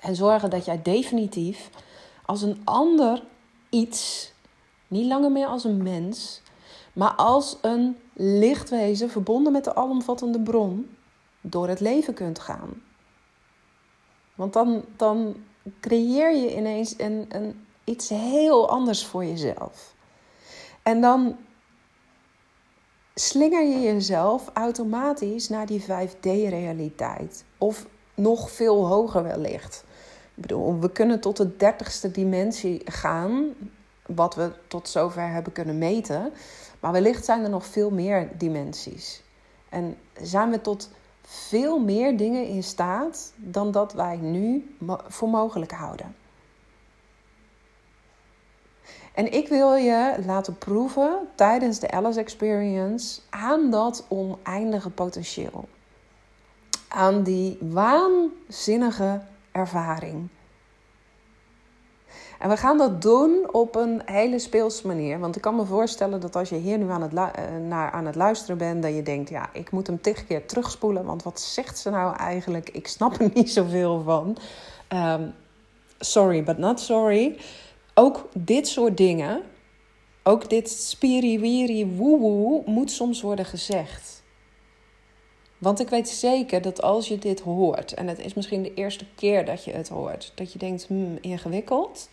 En 0.00 0.16
zorgen 0.16 0.50
dat 0.50 0.64
jij 0.64 0.82
definitief 0.82 1.70
als 2.24 2.42
een 2.42 2.60
ander 2.64 3.22
iets, 3.68 4.32
niet 4.88 5.06
langer 5.06 5.32
meer 5.32 5.46
als 5.46 5.64
een 5.64 5.82
mens, 5.82 6.42
maar 6.92 7.12
als 7.12 7.58
een 7.62 7.96
lichtwezen 8.12 9.10
verbonden 9.10 9.52
met 9.52 9.64
de 9.64 9.74
alomvattende 9.74 10.40
bron 10.40 10.96
door 11.40 11.68
het 11.68 11.80
leven 11.80 12.14
kunt 12.14 12.38
gaan. 12.38 12.82
Want 14.34 14.52
dan, 14.52 14.84
dan 14.96 15.36
creëer 15.80 16.36
je 16.36 16.56
ineens 16.56 16.94
een, 16.98 17.26
een, 17.28 17.66
iets 17.84 18.08
heel 18.08 18.68
anders 18.68 19.06
voor 19.06 19.24
jezelf. 19.24 19.94
En 20.82 21.00
dan 21.00 21.36
slinger 23.20 23.64
je 23.64 23.80
jezelf 23.80 24.50
automatisch 24.52 25.48
naar 25.48 25.66
die 25.66 25.82
5D-realiteit. 25.82 27.44
Of 27.58 27.86
nog 28.14 28.50
veel 28.50 28.86
hoger 28.86 29.22
wellicht. 29.22 29.84
Ik 30.34 30.42
bedoel, 30.42 30.78
we 30.78 30.92
kunnen 30.92 31.20
tot 31.20 31.36
de 31.36 31.56
dertigste 31.56 32.10
dimensie 32.10 32.80
gaan, 32.84 33.44
wat 34.06 34.34
we 34.34 34.50
tot 34.68 34.88
zover 34.88 35.28
hebben 35.28 35.52
kunnen 35.52 35.78
meten. 35.78 36.32
Maar 36.80 36.92
wellicht 36.92 37.24
zijn 37.24 37.42
er 37.42 37.50
nog 37.50 37.66
veel 37.66 37.90
meer 37.90 38.28
dimensies. 38.38 39.22
En 39.68 39.96
zijn 40.22 40.50
we 40.50 40.60
tot 40.60 40.90
veel 41.22 41.78
meer 41.78 42.16
dingen 42.16 42.46
in 42.46 42.62
staat 42.62 43.32
dan 43.36 43.70
dat 43.70 43.92
wij 43.92 44.16
nu 44.16 44.74
voor 45.08 45.28
mogelijk 45.28 45.72
houden. 45.72 46.14
En 49.18 49.32
ik 49.32 49.48
wil 49.48 49.74
je 49.74 50.14
laten 50.26 50.58
proeven 50.58 51.18
tijdens 51.34 51.78
de 51.78 51.90
Alice 51.90 52.20
Experience 52.20 53.20
aan 53.30 53.70
dat 53.70 54.04
oneindige 54.08 54.90
potentieel. 54.90 55.68
Aan 56.88 57.22
die 57.22 57.58
waanzinnige 57.60 59.20
ervaring. 59.52 60.28
En 62.38 62.48
we 62.48 62.56
gaan 62.56 62.78
dat 62.78 63.02
doen 63.02 63.48
op 63.52 63.74
een 63.74 64.02
hele 64.04 64.38
speelse 64.38 64.86
manier. 64.86 65.18
Want 65.18 65.36
ik 65.36 65.42
kan 65.42 65.56
me 65.56 65.64
voorstellen 65.64 66.20
dat 66.20 66.36
als 66.36 66.48
je 66.48 66.56
hier 66.56 66.78
nu 66.78 66.90
aan 66.90 67.02
het, 67.02 67.14
eh, 67.14 67.44
naar 67.68 67.90
aan 67.90 68.06
het 68.06 68.14
luisteren 68.14 68.58
bent, 68.58 68.82
dat 68.82 68.94
je 68.94 69.02
denkt: 69.02 69.30
ja, 69.30 69.48
ik 69.52 69.70
moet 69.70 69.86
hem 69.86 70.00
tig 70.00 70.26
keer 70.26 70.46
terugspoelen. 70.46 71.04
Want 71.04 71.22
wat 71.22 71.40
zegt 71.40 71.78
ze 71.78 71.90
nou 71.90 72.16
eigenlijk? 72.16 72.70
Ik 72.70 72.88
snap 72.88 73.20
er 73.20 73.30
niet 73.34 73.50
zoveel 73.50 74.02
van. 74.02 74.36
Um, 74.88 75.34
sorry, 75.98 76.44
but 76.44 76.58
not 76.58 76.80
sorry. 76.80 77.38
Ook 77.98 78.28
dit 78.34 78.68
soort 78.68 78.96
dingen, 78.96 79.42
ook 80.22 80.50
dit 80.50 80.70
spiriwiri 80.70 81.86
woewoe, 81.86 82.62
moet 82.66 82.90
soms 82.90 83.20
worden 83.20 83.44
gezegd. 83.44 84.22
Want 85.58 85.80
ik 85.80 85.88
weet 85.88 86.08
zeker 86.08 86.62
dat 86.62 86.82
als 86.82 87.08
je 87.08 87.18
dit 87.18 87.40
hoort, 87.40 87.94
en 87.94 88.08
het 88.08 88.18
is 88.18 88.34
misschien 88.34 88.62
de 88.62 88.74
eerste 88.74 89.06
keer 89.14 89.44
dat 89.44 89.64
je 89.64 89.72
het 89.72 89.88
hoort, 89.88 90.32
dat 90.34 90.52
je 90.52 90.58
denkt, 90.58 90.86
hmm, 90.86 91.18
ingewikkeld. 91.20 92.08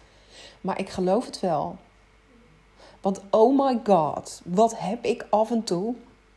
Maar 0.61 0.79
ik 0.79 0.89
geloof 0.89 1.25
het 1.25 1.39
wel. 1.39 1.77
Want 3.01 3.21
oh 3.29 3.59
my 3.59 3.79
god, 3.83 4.41
wat 4.45 4.79
heb 4.79 5.05
ik 5.05 5.27
af 5.29 5.51
en 5.51 5.63
toe 5.63 5.95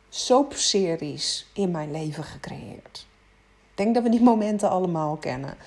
soapseries 0.09 1.47
in 1.53 1.71
mijn 1.71 1.91
leven 1.91 2.23
gecreëerd. 2.23 3.07
Ik 3.71 3.77
denk 3.77 3.93
dat 3.93 4.03
we 4.03 4.09
die 4.09 4.21
momenten 4.21 4.69
allemaal 4.69 5.15
kennen. 5.15 5.57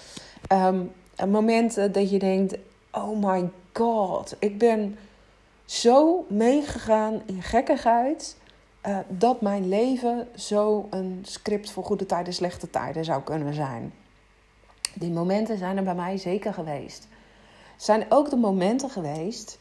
Um, 0.52 0.92
momenten 1.28 1.92
dat 1.92 2.10
je 2.10 2.18
denkt, 2.18 2.56
oh 2.92 3.24
my 3.24 3.50
god, 3.72 4.37
ik 4.38 4.58
ben 4.58 4.98
zo 5.64 6.26
meegegaan 6.28 7.22
in 7.26 7.42
gekkigheid... 7.42 8.40
Uh, 8.87 8.98
dat 9.08 9.40
mijn 9.40 9.68
leven 9.68 10.28
zo 10.37 10.87
een 10.90 11.18
script 11.22 11.70
voor 11.70 11.85
goede 11.85 12.06
tijden, 12.06 12.32
slechte 12.32 12.70
tijden 12.70 13.04
zou 13.04 13.22
kunnen 13.22 13.54
zijn. 13.54 13.92
Die 14.94 15.11
momenten 15.11 15.58
zijn 15.58 15.76
er 15.76 15.82
bij 15.82 15.94
mij 15.94 16.16
zeker 16.16 16.54
geweest 16.54 17.08
zijn 17.82 18.06
ook 18.08 18.30
de 18.30 18.37
momenten 18.37 18.90
geweest 18.90 19.58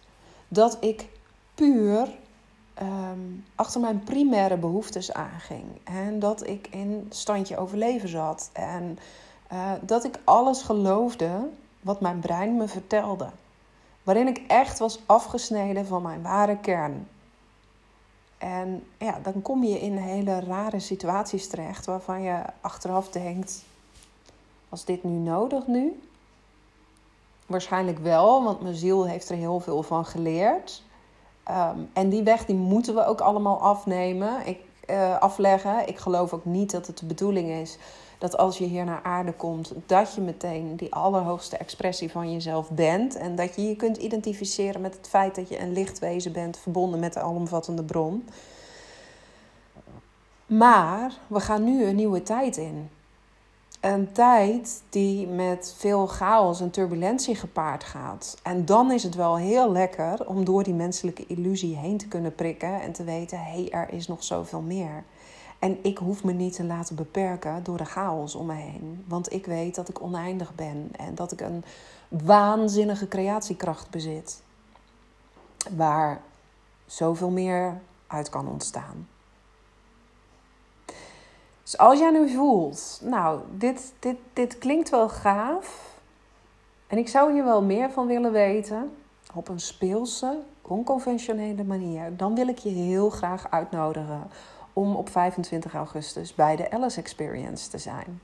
dat 0.47 0.77
ik 0.79 1.07
puur 1.55 2.17
ehm, 2.73 3.19
achter 3.55 3.81
mijn 3.81 4.03
primaire 4.03 4.57
behoeftes 4.57 5.13
aanging. 5.13 5.63
En 5.83 6.19
dat 6.19 6.47
ik 6.47 6.67
in 6.67 7.07
standje 7.09 7.57
overleven 7.57 8.09
zat. 8.09 8.49
En 8.53 8.97
uh, 9.53 9.71
dat 9.81 10.03
ik 10.03 10.19
alles 10.23 10.61
geloofde 10.61 11.47
wat 11.81 12.01
mijn 12.01 12.19
brein 12.19 12.57
me 12.57 12.67
vertelde. 12.67 13.29
Waarin 14.03 14.27
ik 14.27 14.43
echt 14.47 14.79
was 14.79 14.99
afgesneden 15.05 15.85
van 15.85 16.01
mijn 16.01 16.21
ware 16.21 16.57
kern. 16.57 17.07
En 18.37 18.83
ja, 18.97 19.19
dan 19.23 19.41
kom 19.41 19.63
je 19.63 19.79
in 19.79 19.97
hele 19.97 20.39
rare 20.39 20.79
situaties 20.79 21.47
terecht 21.47 21.85
waarvan 21.85 22.21
je 22.21 22.41
achteraf 22.61 23.09
denkt: 23.09 23.63
was 24.69 24.85
dit 24.85 25.03
nu 25.03 25.11
nodig 25.11 25.67
nu? 25.67 26.01
Waarschijnlijk 27.45 27.99
wel, 27.99 28.43
want 28.43 28.61
mijn 28.61 28.75
ziel 28.75 29.07
heeft 29.07 29.29
er 29.29 29.35
heel 29.35 29.59
veel 29.59 29.83
van 29.83 30.05
geleerd. 30.05 30.83
Ehm, 31.43 31.79
en 31.93 32.09
die 32.09 32.23
weg 32.23 32.45
die 32.45 32.55
moeten 32.55 32.95
we 32.95 33.05
ook 33.05 33.21
allemaal 33.21 33.59
afnemen, 33.59 34.47
ik, 34.47 34.59
uh, 34.89 35.17
afleggen. 35.17 35.87
Ik 35.87 35.97
geloof 35.97 36.33
ook 36.33 36.45
niet 36.45 36.71
dat 36.71 36.87
het 36.87 36.97
de 36.97 37.05
bedoeling 37.05 37.49
is 37.49 37.77
dat 38.21 38.37
als 38.37 38.57
je 38.57 38.65
hier 38.65 38.85
naar 38.85 39.03
aarde 39.03 39.33
komt, 39.33 39.73
dat 39.85 40.13
je 40.13 40.21
meteen 40.21 40.75
die 40.75 40.93
allerhoogste 40.93 41.57
expressie 41.57 42.11
van 42.11 42.31
jezelf 42.31 42.69
bent. 42.69 43.15
En 43.15 43.35
dat 43.35 43.55
je 43.55 43.67
je 43.67 43.75
kunt 43.75 43.97
identificeren 43.97 44.81
met 44.81 44.95
het 44.95 45.07
feit 45.07 45.35
dat 45.35 45.49
je 45.49 45.59
een 45.59 45.73
lichtwezen 45.73 46.31
bent, 46.31 46.57
verbonden 46.57 46.99
met 46.99 47.13
de 47.13 47.19
alomvattende 47.19 47.83
bron. 47.83 48.27
Maar 50.45 51.13
we 51.27 51.39
gaan 51.39 51.63
nu 51.63 51.83
een 51.85 51.95
nieuwe 51.95 52.23
tijd 52.23 52.57
in 52.57 52.89
een 53.81 54.11
tijd 54.11 54.83
die 54.89 55.27
met 55.27 55.75
veel 55.77 56.07
chaos 56.07 56.61
en 56.61 56.71
turbulentie 56.71 57.35
gepaard 57.35 57.83
gaat. 57.83 58.37
En 58.43 58.65
dan 58.65 58.91
is 58.91 59.03
het 59.03 59.15
wel 59.15 59.37
heel 59.37 59.71
lekker 59.71 60.27
om 60.27 60.45
door 60.45 60.63
die 60.63 60.73
menselijke 60.73 61.25
illusie 61.27 61.75
heen 61.75 61.97
te 61.97 62.07
kunnen 62.07 62.35
prikken 62.35 62.81
en 62.81 62.91
te 62.91 63.03
weten: 63.03 63.39
hé, 63.39 63.51
hey, 63.51 63.69
er 63.69 63.93
is 63.93 64.07
nog 64.07 64.23
zoveel 64.23 64.61
meer. 64.61 65.03
En 65.61 65.83
ik 65.83 65.97
hoef 65.97 66.23
me 66.23 66.31
niet 66.31 66.55
te 66.55 66.63
laten 66.63 66.95
beperken 66.95 67.63
door 67.63 67.77
de 67.77 67.85
chaos 67.85 68.35
om 68.35 68.45
me 68.45 68.53
heen. 68.53 69.05
Want 69.07 69.33
ik 69.33 69.45
weet 69.45 69.75
dat 69.75 69.89
ik 69.89 70.01
oneindig 70.01 70.55
ben 70.55 70.89
en 70.91 71.15
dat 71.15 71.31
ik 71.31 71.41
een 71.41 71.63
waanzinnige 72.07 73.07
creatiekracht 73.07 73.89
bezit. 73.89 74.41
Waar 75.75 76.21
zoveel 76.85 77.29
meer 77.29 77.81
uit 78.07 78.29
kan 78.29 78.47
ontstaan. 78.47 79.07
Dus 81.63 81.77
als 81.77 81.99
jij 81.99 82.11
nu 82.11 82.29
voelt, 82.29 83.01
nou, 83.03 83.41
dit, 83.57 83.93
dit, 83.99 84.17
dit 84.33 84.57
klinkt 84.57 84.89
wel 84.89 85.09
gaaf. 85.09 85.97
En 86.87 86.97
ik 86.97 87.07
zou 87.07 87.33
hier 87.33 87.43
wel 87.43 87.61
meer 87.61 87.91
van 87.91 88.07
willen 88.07 88.31
weten. 88.31 88.95
Op 89.33 89.47
een 89.47 89.59
speelse, 89.59 90.39
onconventionele 90.61 91.63
manier. 91.63 92.17
Dan 92.17 92.35
wil 92.35 92.47
ik 92.47 92.57
je 92.57 92.69
heel 92.69 93.09
graag 93.09 93.51
uitnodigen 93.51 94.29
om 94.73 94.95
op 94.95 95.09
25 95.09 95.73
augustus 95.73 96.35
bij 96.35 96.55
de 96.55 96.71
Alice 96.71 96.99
Experience 96.99 97.69
te 97.69 97.77
zijn. 97.77 98.21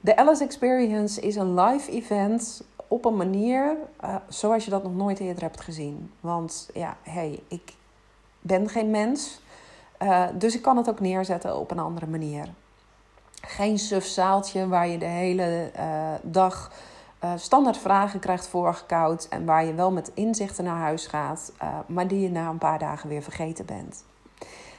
De 0.00 0.16
Alice 0.16 0.44
Experience 0.44 1.20
is 1.20 1.36
een 1.36 1.60
live 1.60 1.90
event 1.90 2.62
op 2.88 3.04
een 3.04 3.16
manier 3.16 3.76
uh, 4.04 4.14
zoals 4.28 4.64
je 4.64 4.70
dat 4.70 4.82
nog 4.82 4.94
nooit 4.94 5.18
eerder 5.18 5.42
hebt 5.42 5.60
gezien. 5.60 6.12
Want 6.20 6.70
ja, 6.74 6.96
hey, 7.02 7.42
ik 7.48 7.74
ben 8.40 8.68
geen 8.68 8.90
mens, 8.90 9.40
uh, 10.02 10.24
dus 10.34 10.54
ik 10.54 10.62
kan 10.62 10.76
het 10.76 10.88
ook 10.88 11.00
neerzetten 11.00 11.56
op 11.56 11.70
een 11.70 11.78
andere 11.78 12.06
manier. 12.06 12.48
Geen 13.40 13.78
suf 13.78 14.04
zaaltje 14.04 14.68
waar 14.68 14.88
je 14.88 14.98
de 14.98 15.04
hele 15.04 15.70
uh, 15.76 16.12
dag 16.22 16.72
standaard 17.36 17.78
vragen 17.78 18.20
krijgt 18.20 18.48
voorgekoud 18.48 19.26
en 19.28 19.44
waar 19.44 19.64
je 19.64 19.74
wel 19.74 19.90
met 19.90 20.10
inzichten 20.14 20.64
naar 20.64 20.76
huis 20.76 21.06
gaat, 21.06 21.52
maar 21.86 22.08
die 22.08 22.20
je 22.20 22.30
na 22.30 22.48
een 22.48 22.58
paar 22.58 22.78
dagen 22.78 23.08
weer 23.08 23.22
vergeten 23.22 23.66
bent. 23.66 24.04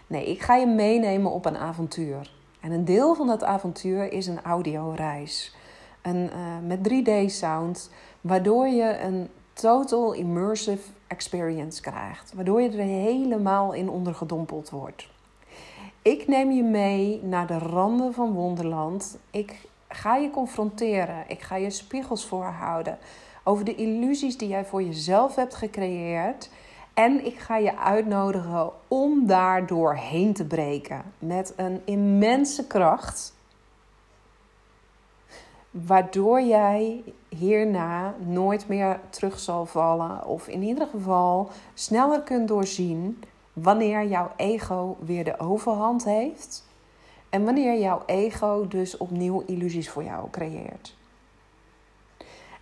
Nee, 0.10 0.26
ik 0.26 0.41
ga 0.41 0.56
je 0.56 0.65
meenemen 0.65 1.32
op 1.32 1.45
een 1.45 1.58
avontuur. 1.58 2.32
En 2.60 2.72
een 2.72 2.86
deel 2.86 3.15
van 3.15 3.28
dat 3.28 3.43
avontuur 3.43 4.12
is 4.12 4.28
een 4.28 4.41
audioreis. 4.41 5.56
Een, 6.02 6.30
uh, 6.36 6.67
met 6.67 6.80
3D-sound, 6.84 7.89
waardoor 8.22 8.67
je 8.67 9.00
een 9.00 9.30
total 9.54 10.13
immersive 10.13 10.89
experience 11.08 11.82
krijgt. 11.82 12.34
Waardoor 12.34 12.62
je 12.62 12.69
er 12.69 12.78
helemaal 12.84 13.74
in 13.74 13.89
ondergedompeld 13.89 14.69
wordt. 14.69 15.08
Ik 16.02 16.28
neem 16.28 16.52
je 16.52 16.63
mee 16.63 17.24
naar 17.24 17.48
de 17.48 17.58
randen 17.58 18.13
van 18.13 18.32
Wonderland. 18.32 19.17
Ik 19.32 19.67
ga 19.88 20.15
je 20.15 20.30
confronteren. 20.30 21.24
Ik 21.28 21.41
ga 21.41 21.56
je 21.56 21.69
spiegels 21.69 22.26
voorhouden 22.26 22.98
over 23.43 23.65
de 23.65 23.76
illusies 23.76 24.38
die 24.38 24.48
jij 24.48 24.65
voor 24.65 24.84
jezelf 24.84 25.36
hebt 25.36 25.56
gecreëerd 25.56 26.50
en 26.99 27.25
ik 27.25 27.39
ga 27.39 27.57
je 27.57 27.77
uitnodigen 27.77 28.71
om 28.88 29.27
daar 29.27 29.67
doorheen 29.67 30.33
te 30.33 30.45
breken 30.45 31.03
met 31.19 31.53
een 31.55 31.81
immense 31.85 32.67
kracht. 32.67 33.35
Waardoor 35.71 36.41
jij 36.41 37.03
hierna 37.29 38.15
nooit 38.17 38.67
meer 38.67 38.99
terug 39.09 39.39
zal 39.39 39.65
vallen. 39.65 40.25
Of 40.25 40.47
in 40.47 40.62
ieder 40.62 40.88
geval 40.88 41.49
sneller 41.73 42.21
kunt 42.21 42.47
doorzien 42.47 43.23
wanneer 43.53 44.07
jouw 44.07 44.31
ego 44.35 44.97
weer 44.99 45.23
de 45.23 45.39
overhand 45.39 46.03
heeft. 46.03 46.67
En 47.29 47.45
wanneer 47.45 47.79
jouw 47.79 48.01
ego 48.05 48.67
dus 48.67 48.97
opnieuw 48.97 49.43
illusies 49.45 49.89
voor 49.89 50.03
jou 50.03 50.29
creëert. 50.29 50.95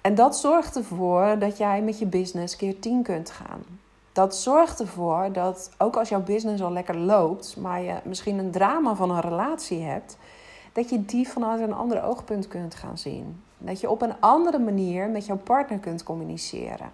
En 0.02 0.16
dat 0.16 0.38
zorgt 0.38 0.76
ervoor 0.76 1.40
dat 1.40 1.58
jij 1.58 1.82
met 1.82 2.00
je 2.00 2.06
business 2.06 2.56
keer 2.56 2.80
10 2.80 3.04
kunt 3.04 3.30
gaan 3.30 3.64
dat 4.18 4.36
zorgt 4.36 4.80
ervoor 4.80 5.30
dat 5.32 5.70
ook 5.78 5.96
als 5.96 6.10
jouw 6.10 6.22
business 6.22 6.64
al 6.64 6.72
lekker 6.72 6.98
loopt, 6.98 7.58
maar 7.58 7.82
je 7.82 7.96
misschien 8.04 8.38
een 8.38 8.52
drama 8.52 8.96
van 8.96 9.12
een 9.12 9.22
relatie 9.22 9.82
hebt, 9.82 10.18
dat 10.74 10.90
je 10.90 11.06
die 11.06 11.28
vanuit 11.28 11.62
een 11.62 11.74
ander 11.74 12.04
oogpunt 12.04 12.48
kunt 12.48 12.76
gaan 12.76 12.98
zien. 12.98 13.44
Dat 13.58 13.82
je 13.82 13.90
op 13.90 14.02
een 14.02 14.20
andere 14.20 14.60
manier 14.60 15.10
met 15.10 15.26
jouw 15.26 15.38
partner 15.38 15.80
kunt 15.80 16.04
communiceren. 16.04 16.92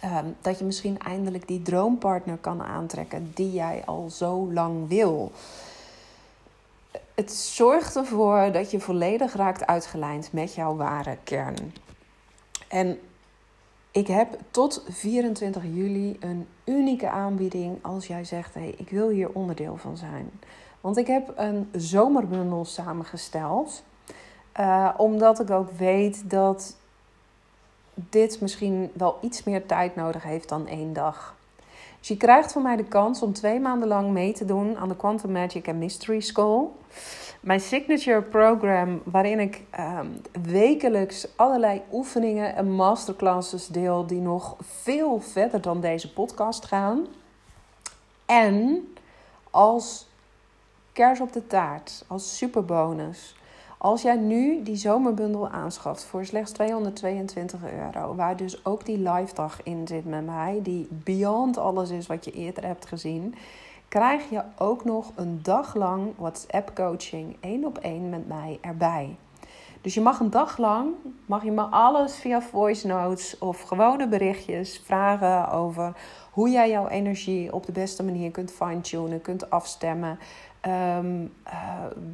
Ehm, 0.00 0.24
dat 0.40 0.58
je 0.58 0.64
misschien 0.64 0.98
eindelijk 0.98 1.48
die 1.48 1.62
droompartner 1.62 2.36
kan 2.36 2.62
aantrekken 2.62 3.30
die 3.34 3.52
jij 3.52 3.82
al 3.86 4.10
zo 4.10 4.52
lang 4.52 4.88
wil. 4.88 5.32
Het 7.14 7.32
zorgt 7.32 7.96
ervoor 7.96 8.52
dat 8.52 8.70
je 8.70 8.80
volledig 8.80 9.34
raakt 9.34 9.66
uitgelijnd 9.66 10.32
met 10.32 10.54
jouw 10.54 10.76
ware 10.76 11.16
kern. 11.24 11.74
En 12.68 12.98
ik 13.90 14.06
heb 14.06 14.38
tot 14.50 14.84
24 14.88 15.62
juli 15.62 16.16
een 16.20 16.46
unieke 16.64 17.10
aanbieding 17.10 17.78
als 17.82 18.06
jij 18.06 18.24
zegt: 18.24 18.54
hey, 18.54 18.74
ik 18.76 18.90
wil 18.90 19.08
hier 19.08 19.32
onderdeel 19.32 19.76
van 19.76 19.96
zijn. 19.96 20.30
Want 20.80 20.96
ik 20.96 21.06
heb 21.06 21.32
een 21.36 21.68
zomerbundel 21.72 22.64
samengesteld, 22.64 23.82
uh, 24.60 24.90
omdat 24.96 25.40
ik 25.40 25.50
ook 25.50 25.70
weet 25.70 26.30
dat 26.30 26.76
dit 27.94 28.40
misschien 28.40 28.90
wel 28.92 29.18
iets 29.20 29.44
meer 29.44 29.66
tijd 29.66 29.96
nodig 29.96 30.22
heeft 30.22 30.48
dan 30.48 30.66
één 30.66 30.92
dag. 30.92 31.38
Dus 31.98 32.08
je 32.08 32.16
krijgt 32.16 32.52
van 32.52 32.62
mij 32.62 32.76
de 32.76 32.84
kans 32.84 33.22
om 33.22 33.32
twee 33.32 33.60
maanden 33.60 33.88
lang 33.88 34.10
mee 34.10 34.32
te 34.32 34.44
doen 34.44 34.76
aan 34.76 34.88
de 34.88 34.96
Quantum 34.96 35.32
Magic 35.32 35.68
and 35.68 35.78
Mystery 35.78 36.20
School. 36.20 36.76
Mijn 37.40 37.60
signature 37.60 38.22
program, 38.22 39.02
waarin 39.04 39.40
ik 39.40 39.62
ehm, 39.70 40.06
wekelijks 40.42 41.28
allerlei 41.36 41.82
oefeningen 41.92 42.56
en 42.56 42.70
masterclasses 42.70 43.66
deel 43.66 44.06
die 44.06 44.20
nog 44.20 44.56
veel 44.60 45.20
verder 45.20 45.60
dan 45.60 45.80
deze 45.80 46.12
podcast 46.12 46.64
gaan. 46.64 47.06
En 48.26 48.88
als 49.50 50.06
kers 50.92 51.20
op 51.20 51.32
de 51.32 51.46
taart, 51.46 52.04
als 52.06 52.36
superbonus. 52.36 53.34
Als 53.78 54.02
jij 54.02 54.16
nu 54.16 54.62
die 54.62 54.76
zomerbundel 54.76 55.48
aanschaft 55.48 56.04
voor 56.04 56.24
slechts 56.24 56.52
222 56.52 57.60
euro, 57.72 58.14
waar 58.14 58.36
dus 58.36 58.64
ook 58.64 58.86
die 58.86 58.98
live 58.98 59.34
dag 59.34 59.62
in 59.62 59.86
zit 59.86 60.04
met 60.04 60.26
mij, 60.26 60.60
die 60.62 60.88
beyond 60.90 61.58
alles 61.58 61.90
is 61.90 62.06
wat 62.06 62.24
je 62.24 62.32
eerder 62.32 62.66
hebt 62.66 62.86
gezien, 62.86 63.34
krijg 63.90 64.30
je 64.30 64.42
ook 64.58 64.84
nog 64.84 65.12
een 65.14 65.40
dag 65.42 65.74
lang 65.74 66.12
WhatsApp 66.16 66.74
coaching 66.74 67.36
één 67.40 67.64
op 67.64 67.78
één 67.78 68.08
met 68.08 68.28
mij 68.28 68.58
erbij. 68.60 69.16
Dus 69.80 69.94
je 69.94 70.00
mag 70.00 70.20
een 70.20 70.30
dag 70.30 70.58
lang, 70.58 70.94
mag 71.26 71.44
je 71.44 71.50
me 71.50 71.62
alles 71.62 72.16
via 72.16 72.42
voice 72.42 72.86
notes 72.86 73.38
of 73.38 73.60
gewone 73.60 74.08
berichtjes 74.08 74.82
vragen 74.84 75.50
over 75.50 75.92
hoe 76.30 76.50
jij 76.50 76.70
jouw 76.70 76.88
energie 76.88 77.52
op 77.52 77.66
de 77.66 77.72
beste 77.72 78.02
manier 78.02 78.30
kunt 78.30 78.50
fine-tunen, 78.50 79.20
kunt 79.20 79.50
afstemmen. 79.50 80.18
Ehm, 80.60 81.26
eh, 81.42 81.52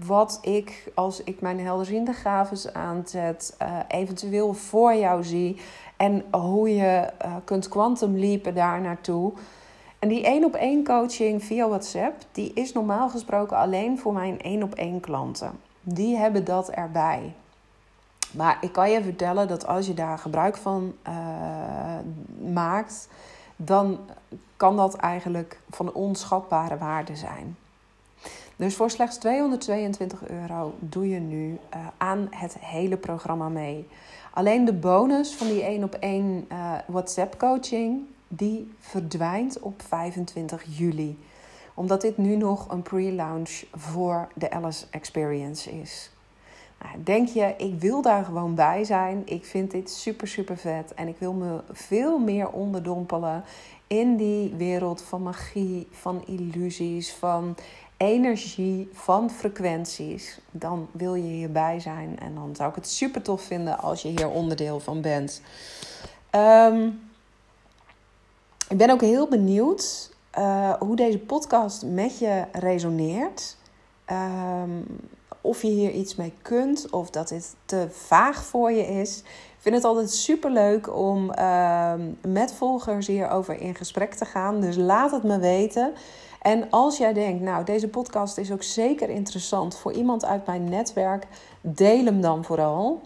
wat 0.07 0.39
ik, 0.43 0.91
als 0.95 1.23
ik 1.23 1.41
mijn 1.41 1.61
helderziende 1.61 2.13
gaven 2.13 2.75
aanzet, 2.75 3.57
uh, 3.63 3.79
eventueel 3.89 4.53
voor 4.53 4.95
jou 4.95 5.25
zie. 5.25 5.61
En 5.97 6.25
hoe 6.31 6.75
je 6.75 7.11
uh, 7.25 7.37
kunt 7.45 7.69
quantum 7.69 8.19
leapen 8.19 8.55
daar 8.55 8.81
naartoe. 8.81 9.33
En 10.07 10.13
die 10.13 10.25
één 10.25 10.45
op 10.45 10.55
één 10.55 10.85
coaching 10.85 11.45
via 11.45 11.69
WhatsApp, 11.69 12.23
die 12.33 12.53
is 12.55 12.73
normaal 12.73 13.09
gesproken 13.09 13.57
alleen 13.57 13.99
voor 13.99 14.13
mijn 14.13 14.41
één 14.41 14.63
op 14.63 14.75
één 14.75 15.01
klanten. 15.01 15.51
Die 15.83 16.17
hebben 16.17 16.45
dat 16.45 16.71
erbij. 16.71 17.35
Maar 18.31 18.59
ik 18.61 18.73
kan 18.73 18.91
je 18.91 19.03
vertellen 19.03 19.49
dat 19.49 19.67
als 19.67 19.87
je 19.87 19.95
daar 19.95 20.19
gebruik 20.19 20.57
van 20.57 20.95
uh, 21.09 21.15
maakt, 22.53 23.09
dan 23.57 23.99
kan 24.57 24.77
dat 24.77 24.97
eigenlijk 24.97 25.61
van 25.71 25.93
onschatbare 25.93 26.79
waarde 26.79 27.17
zijn. 27.17 27.57
Dus 28.57 28.77
voor 28.77 28.91
slechts 28.91 29.17
222 29.17 30.29
euro 30.29 30.75
doe 30.79 31.09
je 31.09 31.21
nu 31.21 31.51
uh, 31.51 31.87
aan 31.97 32.27
het 32.31 32.57
hele 32.61 32.97
programma 32.97 33.49
mee. 33.49 33.89
Alleen 34.33 34.65
de 34.65 34.75
bonus 34.75 35.35
van 35.35 35.47
die 35.47 35.63
1 35.63 35.85
op 35.85 35.95
1 35.95 36.47
uh, 36.53 36.73
WhatsApp 36.87 37.39
coaching, 37.39 38.03
die 38.29 38.73
verdwijnt 38.79 39.61
op 39.61 39.83
25 39.89 40.65
juli. 40.69 41.19
Omdat 41.75 42.01
dit 42.01 42.17
nu 42.17 42.37
nog 42.37 42.71
een 42.71 42.83
pre-launch 42.83 43.63
voor 43.73 44.29
de 44.35 44.51
Alice 44.51 44.87
Experience 44.91 45.71
is. 45.71 46.11
Nou, 46.83 47.03
denk 47.03 47.29
je, 47.29 47.55
ik 47.57 47.81
wil 47.81 48.03
daar 48.03 48.25
gewoon 48.25 48.55
bij 48.55 48.85
zijn. 48.85 49.23
Ik 49.25 49.45
vind 49.45 49.71
dit 49.71 49.91
super, 49.91 50.29
super 50.29 50.57
vet. 50.57 50.95
En 50.95 51.09
ik 51.09 51.17
wil 51.19 51.33
me 51.33 51.61
veel 51.73 52.19
meer 52.19 52.49
onderdompelen 52.49 53.45
in 53.87 54.17
die 54.17 54.55
wereld 54.55 55.03
van 55.03 55.23
magie, 55.23 55.89
van 55.91 56.23
illusies, 56.27 57.13
van 57.13 57.57
energie, 57.97 58.89
van 58.93 59.31
frequenties. 59.31 60.41
Dan 60.51 60.89
wil 60.93 61.15
je 61.15 61.23
hierbij 61.23 61.81
zijn. 61.81 62.19
En 62.19 62.35
dan 62.35 62.57
zou 62.57 62.69
ik 62.69 62.75
het 62.75 62.89
super 62.89 63.23
tof 63.23 63.43
vinden 63.43 63.79
als 63.79 64.03
je 64.03 64.09
hier 64.09 64.29
onderdeel 64.29 64.81
van 64.81 65.01
bent. 65.01 65.43
Um, 66.31 67.01
ik 68.69 68.77
ben 68.77 68.91
ook 68.91 69.01
heel 69.01 69.29
benieuwd 69.29 70.11
uh, 70.39 70.73
hoe 70.73 70.97
deze 70.97 71.19
podcast 71.19 71.85
met 71.85 72.19
je 72.19 72.45
resoneert. 72.53 73.57
Um, 74.11 74.87
of 75.47 75.63
je 75.63 75.69
hier 75.69 75.91
iets 75.91 76.15
mee 76.15 76.33
kunt 76.43 76.91
of 76.91 77.11
dat 77.11 77.29
dit 77.29 77.55
te 77.65 77.87
vaag 77.91 78.45
voor 78.45 78.73
je 78.73 78.87
is. 78.87 79.19
Ik 79.19 79.73
vind 79.73 79.75
het 79.75 79.85
altijd 79.85 80.11
super 80.11 80.51
leuk 80.51 80.97
om 80.97 81.33
uh, 81.39 81.93
met 82.27 82.53
volgers 82.53 83.07
hierover 83.07 83.61
in 83.61 83.75
gesprek 83.75 84.15
te 84.15 84.25
gaan. 84.25 84.61
Dus 84.61 84.77
laat 84.77 85.11
het 85.11 85.23
me 85.23 85.39
weten. 85.39 85.93
En 86.43 86.71
als 86.71 86.99
jij 86.99 87.13
denkt, 87.13 87.43
nou, 87.43 87.65
deze 87.65 87.89
podcast 87.89 88.39
is 88.39 88.53
ook 88.53 88.63
zeker 88.63 89.09
interessant 89.09 89.77
voor 89.77 89.93
iemand 89.93 90.25
uit 90.25 90.47
mijn 90.47 90.69
netwerk, 90.69 91.27
deel 91.61 92.05
hem 92.05 92.21
dan 92.21 92.45
vooral. 92.45 93.01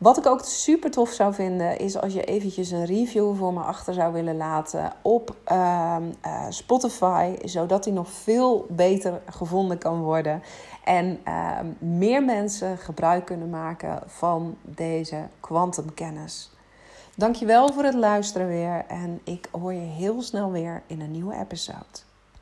Wat 0.00 0.18
ik 0.18 0.26
ook 0.26 0.44
super 0.44 0.90
tof 0.90 1.10
zou 1.10 1.34
vinden, 1.34 1.78
is 1.78 1.98
als 1.98 2.12
je 2.12 2.24
eventjes 2.24 2.70
een 2.70 2.84
review 2.84 3.36
voor 3.36 3.52
me 3.52 3.60
achter 3.60 3.94
zou 3.94 4.12
willen 4.12 4.36
laten 4.36 4.92
op 5.02 5.36
uh, 5.52 5.96
uh, 6.26 6.46
Spotify, 6.48 7.34
zodat 7.44 7.84
die 7.84 7.92
nog 7.92 8.10
veel 8.10 8.66
beter 8.68 9.20
gevonden 9.30 9.78
kan 9.78 10.02
worden. 10.02 10.42
En 10.84 11.20
uh, 11.28 11.58
meer 11.78 12.24
mensen 12.24 12.78
gebruik 12.78 13.24
kunnen 13.24 13.50
maken 13.50 14.02
van 14.06 14.56
deze 14.62 15.26
kwantumkennis. 15.40 16.50
Dankjewel 17.16 17.72
voor 17.72 17.84
het 17.84 17.94
luisteren 17.94 18.46
weer 18.46 18.84
en 18.88 19.20
ik 19.24 19.48
hoor 19.50 19.72
je 19.72 19.80
heel 19.80 20.22
snel 20.22 20.50
weer 20.50 20.82
in 20.86 21.00
een 21.00 21.10
nieuwe 21.10 21.34
episode. 21.34 22.09